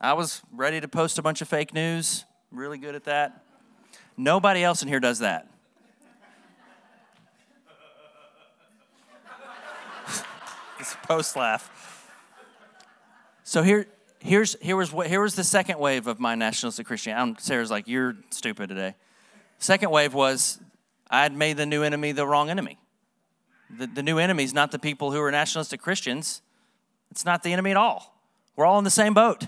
[0.00, 3.44] I was ready to post a bunch of fake news, really good at that.
[4.16, 5.48] Nobody else in here does that.
[10.84, 12.10] It's post laugh.
[13.42, 13.86] So here,
[14.18, 17.38] here's here was what here was the second wave of my nationalistic Christianity.
[17.40, 18.94] Sarah's like, "You're stupid today."
[19.58, 20.60] Second wave was
[21.10, 22.78] I had made the new enemy the wrong enemy.
[23.70, 26.42] The, the new enemy is not the people who are nationalistic Christians.
[27.10, 28.14] It's not the enemy at all.
[28.54, 29.46] We're all in the same boat.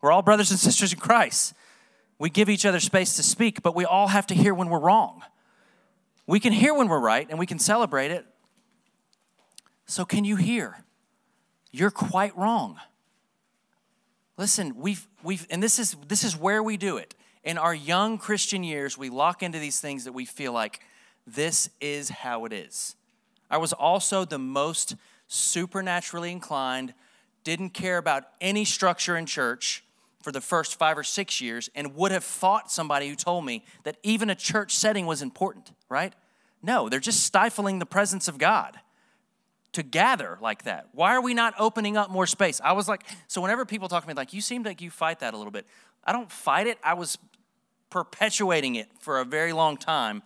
[0.00, 1.52] We're all brothers and sisters in Christ.
[2.18, 4.80] We give each other space to speak, but we all have to hear when we're
[4.80, 5.22] wrong.
[6.26, 8.24] We can hear when we're right and we can celebrate it.
[9.90, 10.84] So, can you hear?
[11.72, 12.78] You're quite wrong.
[14.36, 17.16] Listen, we've, we've and this is, this is where we do it.
[17.42, 20.78] In our young Christian years, we lock into these things that we feel like
[21.26, 22.94] this is how it is.
[23.50, 24.94] I was also the most
[25.26, 26.94] supernaturally inclined,
[27.42, 29.82] didn't care about any structure in church
[30.22, 33.64] for the first five or six years and would have fought somebody who told me
[33.82, 36.12] that even a church setting was important, right?
[36.62, 38.78] No, they're just stifling the presence of God
[39.72, 40.88] to gather like that.
[40.92, 42.60] Why are we not opening up more space?
[42.62, 45.20] I was like, so whenever people talk to me, like, you seem like you fight
[45.20, 45.66] that a little bit.
[46.04, 47.18] I don't fight it, I was
[47.90, 50.22] perpetuating it for a very long time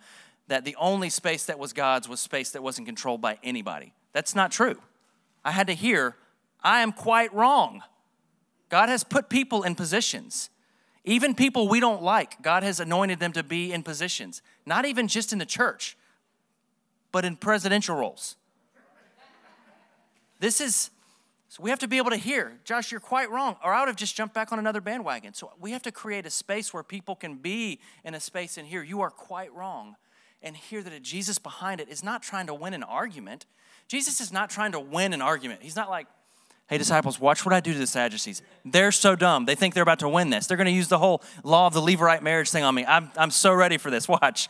[0.47, 3.93] that the only space that was God's was space that wasn't controlled by anybody.
[4.13, 4.79] That's not true.
[5.43, 6.15] I had to hear,
[6.63, 7.81] I am quite wrong.
[8.69, 10.49] God has put people in positions.
[11.03, 14.41] Even people we don't like, God has anointed them to be in positions.
[14.65, 15.97] Not even just in the church,
[17.11, 18.35] but in presidential roles.
[20.39, 20.89] This is,
[21.49, 23.87] so we have to be able to hear, Josh, you're quite wrong, or I would
[23.87, 25.33] have just jumped back on another bandwagon.
[25.33, 28.67] So we have to create a space where people can be in a space and
[28.67, 29.95] hear, you are quite wrong,
[30.41, 33.45] and hear that a Jesus behind it is not trying to win an argument.
[33.87, 35.61] Jesus is not trying to win an argument.
[35.63, 36.07] He's not like,
[36.67, 38.41] Hey, disciples, watch what I do to the Sadducees.
[38.63, 39.45] They're so dumb.
[39.45, 40.47] They think they're about to win this.
[40.47, 42.83] They're going to use the whole law of the Levirate marriage thing on me.
[42.87, 44.07] I'm, I'm so ready for this.
[44.09, 44.49] Watch.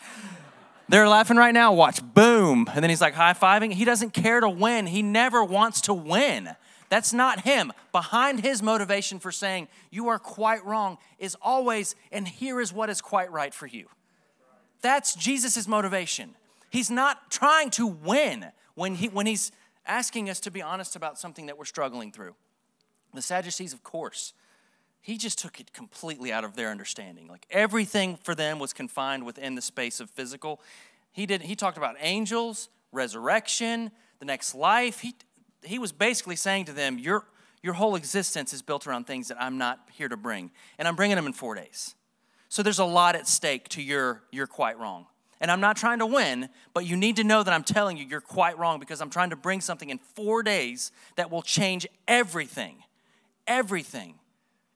[0.87, 1.73] They're laughing right now.
[1.73, 2.01] Watch.
[2.13, 2.67] Boom.
[2.71, 3.73] And then he's like high fiving.
[3.73, 4.85] He doesn't care to win.
[4.85, 6.55] He never wants to win.
[6.89, 7.73] That's not him.
[7.91, 12.89] Behind his motivation for saying, you are quite wrong, is always, and here is what
[12.89, 13.87] is quite right for you.
[14.81, 16.35] That's Jesus' motivation.
[16.69, 19.51] He's not trying to win when, he, when he's
[19.87, 22.35] asking us to be honest about something that we're struggling through.
[23.13, 24.33] The Sadducees, of course,
[25.05, 27.27] he just took it completely out of their understanding.
[27.27, 30.59] Like everything for them was confined within the space of physical.
[31.11, 35.01] He did he talked about angels, resurrection, the next life.
[35.01, 35.13] He
[35.61, 37.27] he was basically saying to them, your
[37.61, 40.49] your whole existence is built around things that I'm not here to bring,
[40.79, 41.93] and I'm bringing them in 4 days.
[42.49, 45.05] So there's a lot at stake to your you're quite wrong.
[45.39, 48.05] And I'm not trying to win, but you need to know that I'm telling you
[48.05, 51.85] you're quite wrong because I'm trying to bring something in four days that will change
[52.07, 52.77] everything.
[53.45, 54.15] Everything.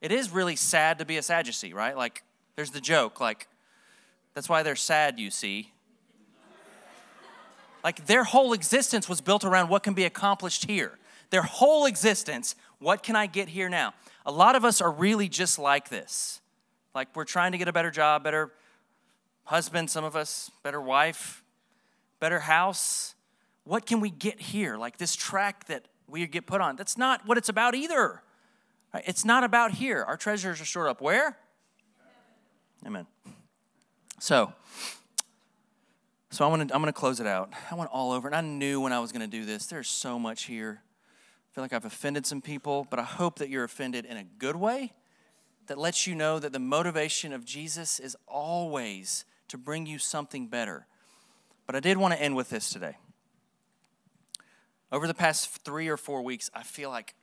[0.02, 1.96] It is really sad to be a Sadducee, right?
[1.96, 2.24] Like,
[2.56, 3.48] there's the joke, like,
[4.34, 5.72] that's why they're sad, you see.
[7.84, 10.98] Like, their whole existence was built around what can be accomplished here.
[11.30, 13.94] Their whole existence, what can I get here now?
[14.26, 16.42] A lot of us are really just like this.
[16.94, 18.52] Like, we're trying to get a better job, better
[19.50, 21.44] husband, some of us, better wife,
[22.20, 23.16] better house.
[23.64, 24.78] What can we get here?
[24.78, 26.76] Like this track that we get put on.
[26.76, 28.22] That's not what it's about either.
[28.94, 30.04] It's not about here.
[30.04, 31.38] Our treasures are stored up where?
[32.86, 33.06] Amen.
[34.20, 34.54] So,
[36.32, 37.52] so I want to I'm to close it out.
[37.72, 39.68] I went all over, and I knew when I was to do this.
[39.68, 40.82] There's so much here.
[40.84, 44.24] I feel like I've offended some people, but I hope that you're offended in a
[44.24, 44.94] good way
[45.68, 50.48] that lets you know that the motivation of Jesus is always to bring you something
[50.48, 50.88] better.
[51.66, 52.98] But I did want to end with this today.
[54.92, 57.14] Over the past three or four weeks, I feel like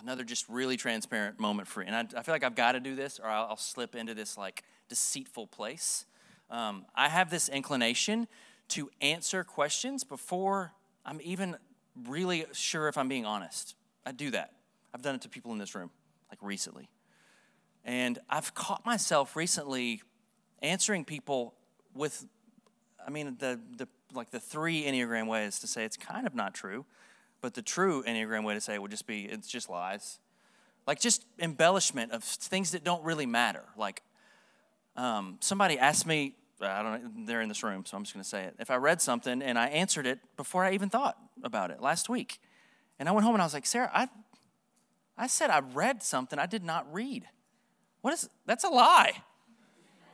[0.00, 1.88] another just really transparent moment for you.
[1.88, 4.14] And I, I feel like I've got to do this or I'll, I'll, slip into
[4.14, 6.06] this like deceitful place.
[6.50, 8.26] Um, I have this inclination
[8.68, 10.72] to answer questions before
[11.04, 11.56] I'm even
[12.06, 13.74] really sure if I'm being honest.
[14.04, 14.52] I do that.
[14.94, 15.90] I've done it to people in this room,
[16.30, 16.88] like recently.
[17.84, 20.02] And I've caught myself recently
[20.62, 21.54] answering people
[21.94, 22.26] with,
[23.06, 26.54] I mean, the, the like the three Enneagram ways to say it's kind of not
[26.54, 26.84] true,
[27.40, 30.18] but the true Enneagram way to say it would just be it's just lies.
[30.86, 33.64] Like just embellishment of things that don't really matter.
[33.76, 34.02] Like
[34.96, 38.22] um, somebody asked me, I don't know, they're in this room, so I'm just going
[38.22, 38.56] to say it.
[38.58, 42.08] If I read something and I answered it before I even thought about it last
[42.08, 42.40] week,
[42.98, 44.08] and I went home and I was like, Sarah, I,
[45.16, 47.26] I said I read something I did not read.
[48.02, 49.12] What is, that's a lie.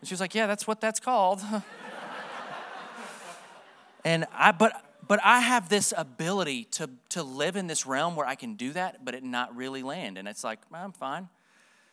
[0.01, 1.43] And she was like, yeah, that's what that's called.
[4.05, 8.27] and I, but, but I have this ability to, to live in this realm where
[8.27, 10.19] I can do that, but it not really land.
[10.19, 11.29] And it's like, I'm fine.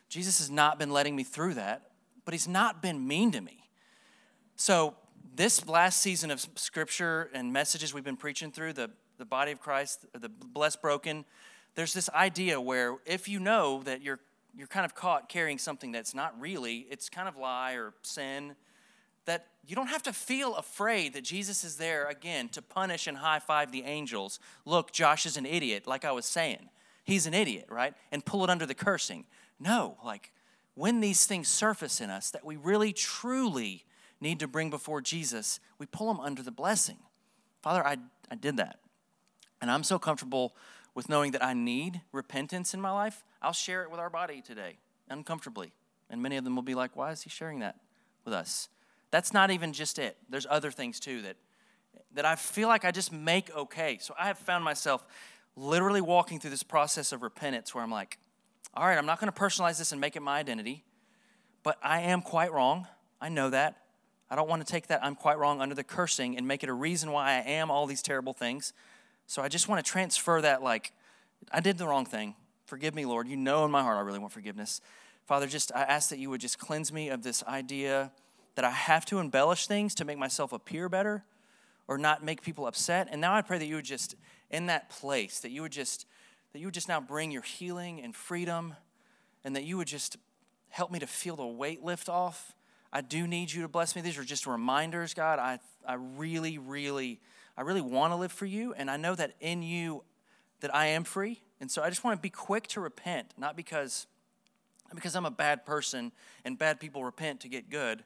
[0.10, 1.92] Jesus has not been letting me through that,
[2.26, 3.70] but he's not been mean to me.
[4.56, 4.96] So,
[5.36, 9.60] this last season of scripture and messages we've been preaching through, the, the body of
[9.60, 11.26] Christ, the blessed broken,
[11.76, 14.20] there's this idea where if you know that you're,
[14.56, 18.56] you're kind of caught carrying something that's not really, it's kind of lie or sin,
[19.26, 23.18] that you don't have to feel afraid that Jesus is there again to punish and
[23.18, 24.40] high five the angels.
[24.66, 26.70] Look, Josh is an idiot, like I was saying.
[27.06, 27.94] He's an idiot, right?
[28.12, 29.26] And pull it under the cursing.
[29.60, 30.32] No, like
[30.76, 33.86] when these things surface in us that we really truly
[34.20, 36.98] need to bring before Jesus, we pull them under the blessing.
[37.62, 37.98] Father, I,
[38.32, 38.80] I did that.
[39.62, 40.56] And I'm so comfortable
[40.96, 43.24] with knowing that I need repentance in my life.
[43.42, 44.78] I'll share it with our body today,
[45.10, 45.74] uncomfortably.
[46.10, 47.78] And many of them will be like, why is he sharing that
[48.26, 48.70] with us?
[49.14, 50.18] That's not even just it.
[50.28, 51.36] There's other things too that,
[52.16, 54.00] that I feel like I just make okay.
[54.02, 55.06] So I have found myself
[55.56, 58.18] literally walking through this process of repentance where I'm like,
[58.74, 60.84] all right, I'm not going to personalize this and make it my identity,
[61.62, 62.88] but I am quite wrong.
[63.22, 63.84] I know that.
[64.32, 66.70] I don't want to take that I'm quite wrong under the cursing and make it
[66.70, 68.74] a reason why I am all these terrible things.
[69.28, 70.92] So I just want to transfer that, like,
[71.52, 72.34] I did the wrong thing.
[72.66, 73.28] Forgive me, Lord.
[73.28, 74.82] You know in my heart I really want forgiveness.
[75.28, 78.12] Father, just I ask that you would just cleanse me of this idea
[78.56, 81.24] that I have to embellish things to make myself appear better
[81.88, 83.08] or not make people upset.
[83.12, 84.16] And now I pray that you would just,
[84.50, 86.06] in that place, that you would just,
[86.54, 88.76] that you would just now bring your healing and freedom
[89.44, 90.18] and that you would just
[90.70, 92.54] help me to feel the weight lift off
[92.96, 94.04] I do need you to bless me.
[94.04, 95.40] These are just reminders, God.
[95.40, 97.20] I, I really, really,
[97.58, 98.76] I really want to live for you.
[98.76, 100.04] And I know that in you
[100.60, 101.42] that I am free.
[101.60, 104.06] And so I just want to be quick to repent, not because,
[104.94, 106.12] because I'm a bad person
[106.46, 108.04] and bad people repent to get good,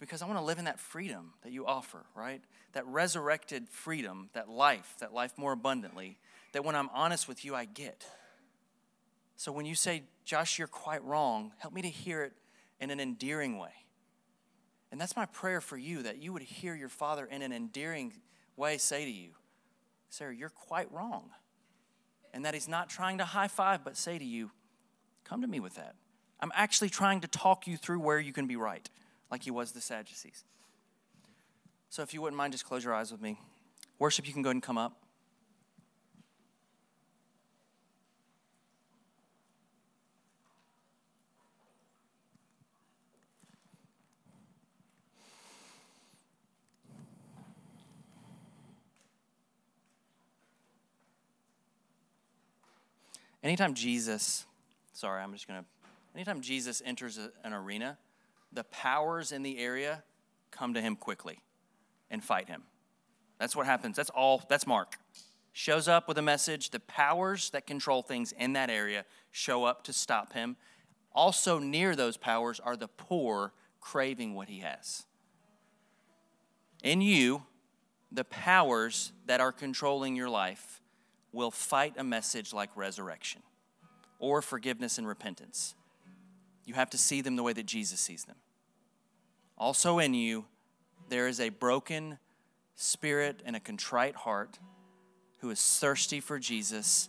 [0.00, 2.40] because I want to live in that freedom that you offer, right?
[2.72, 6.18] That resurrected freedom, that life, that life more abundantly,
[6.52, 8.06] that when I'm honest with you, I get.
[9.36, 12.32] So when you say, Josh, you're quite wrong, help me to hear it
[12.80, 13.72] in an endearing way.
[14.90, 18.12] And that's my prayer for you that you would hear your father in an endearing
[18.56, 19.30] way say to you,
[20.10, 21.30] Sarah, you're quite wrong.
[22.32, 24.50] And that he's not trying to high five, but say to you,
[25.24, 25.94] come to me with that.
[26.40, 28.88] I'm actually trying to talk you through where you can be right,
[29.30, 30.44] like he was the Sadducees.
[31.90, 33.38] So if you wouldn't mind, just close your eyes with me.
[33.98, 35.02] Worship, you can go ahead and come up.
[53.42, 54.44] Anytime Jesus,
[54.92, 55.66] sorry, I'm just going to,
[56.14, 57.96] anytime Jesus enters a, an arena,
[58.52, 60.02] the powers in the area
[60.50, 61.40] come to him quickly
[62.10, 62.62] and fight him.
[63.38, 63.96] That's what happens.
[63.96, 64.96] That's all, that's Mark.
[65.52, 66.70] Shows up with a message.
[66.70, 70.56] The powers that control things in that area show up to stop him.
[71.12, 75.04] Also, near those powers are the poor craving what he has.
[76.82, 77.42] In you,
[78.10, 80.80] the powers that are controlling your life
[81.32, 83.42] will fight a message like resurrection
[84.18, 85.74] or forgiveness and repentance.
[86.68, 88.36] You have to see them the way that Jesus sees them.
[89.56, 90.44] Also, in you,
[91.08, 92.18] there is a broken
[92.74, 94.58] spirit and a contrite heart
[95.38, 97.08] who is thirsty for Jesus,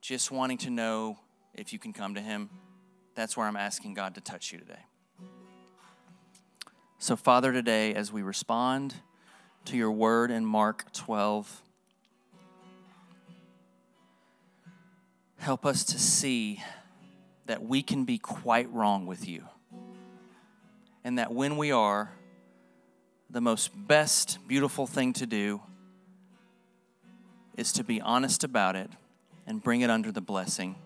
[0.00, 1.18] just wanting to know
[1.54, 2.50] if you can come to him.
[3.16, 4.84] That's where I'm asking God to touch you today.
[7.00, 8.94] So, Father, today, as we respond
[9.64, 11.62] to your word in Mark 12,
[15.38, 16.62] Help us to see
[17.48, 19.42] that we can be quite wrong with you.
[21.02, 22.12] And that when we are,
[23.30, 25.62] the most best, beautiful thing to do
[27.56, 28.90] is to be honest about it
[29.46, 30.76] and bring it under the blessing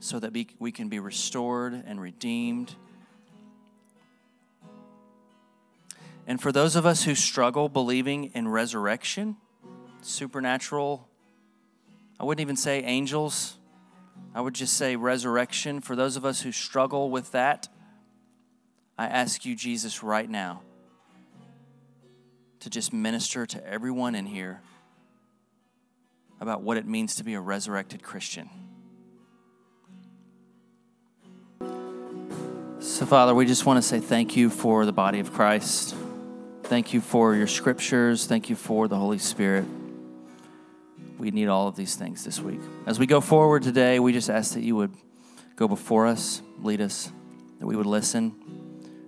[0.00, 2.74] so that we, can be restored and redeemed.
[6.26, 9.36] And for those of us who struggle believing in resurrection,
[10.02, 11.08] supernatural,
[12.18, 13.56] I wouldn't even say angels,
[14.34, 15.80] I would just say resurrection.
[15.80, 17.68] For those of us who struggle with that,
[18.98, 20.62] I ask you, Jesus, right now,
[22.60, 24.60] to just minister to everyone in here
[26.40, 28.50] about what it means to be a resurrected Christian.
[32.80, 35.94] So, Father, we just want to say thank you for the body of Christ.
[36.64, 38.26] Thank you for your scriptures.
[38.26, 39.64] Thank you for the Holy Spirit.
[41.18, 42.60] We need all of these things this week.
[42.86, 44.94] As we go forward today, we just ask that you would
[45.56, 47.12] go before us, lead us,
[47.60, 48.34] that we would listen.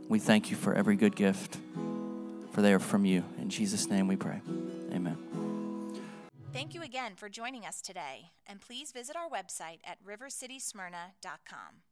[0.09, 1.59] We thank you for every good gift,
[2.53, 3.25] for they are from you.
[3.39, 4.41] In Jesus' name we pray.
[4.93, 5.19] Amen.
[6.53, 11.86] Thank you again for joining us today, and please visit our website at rivercitysmyrna.com.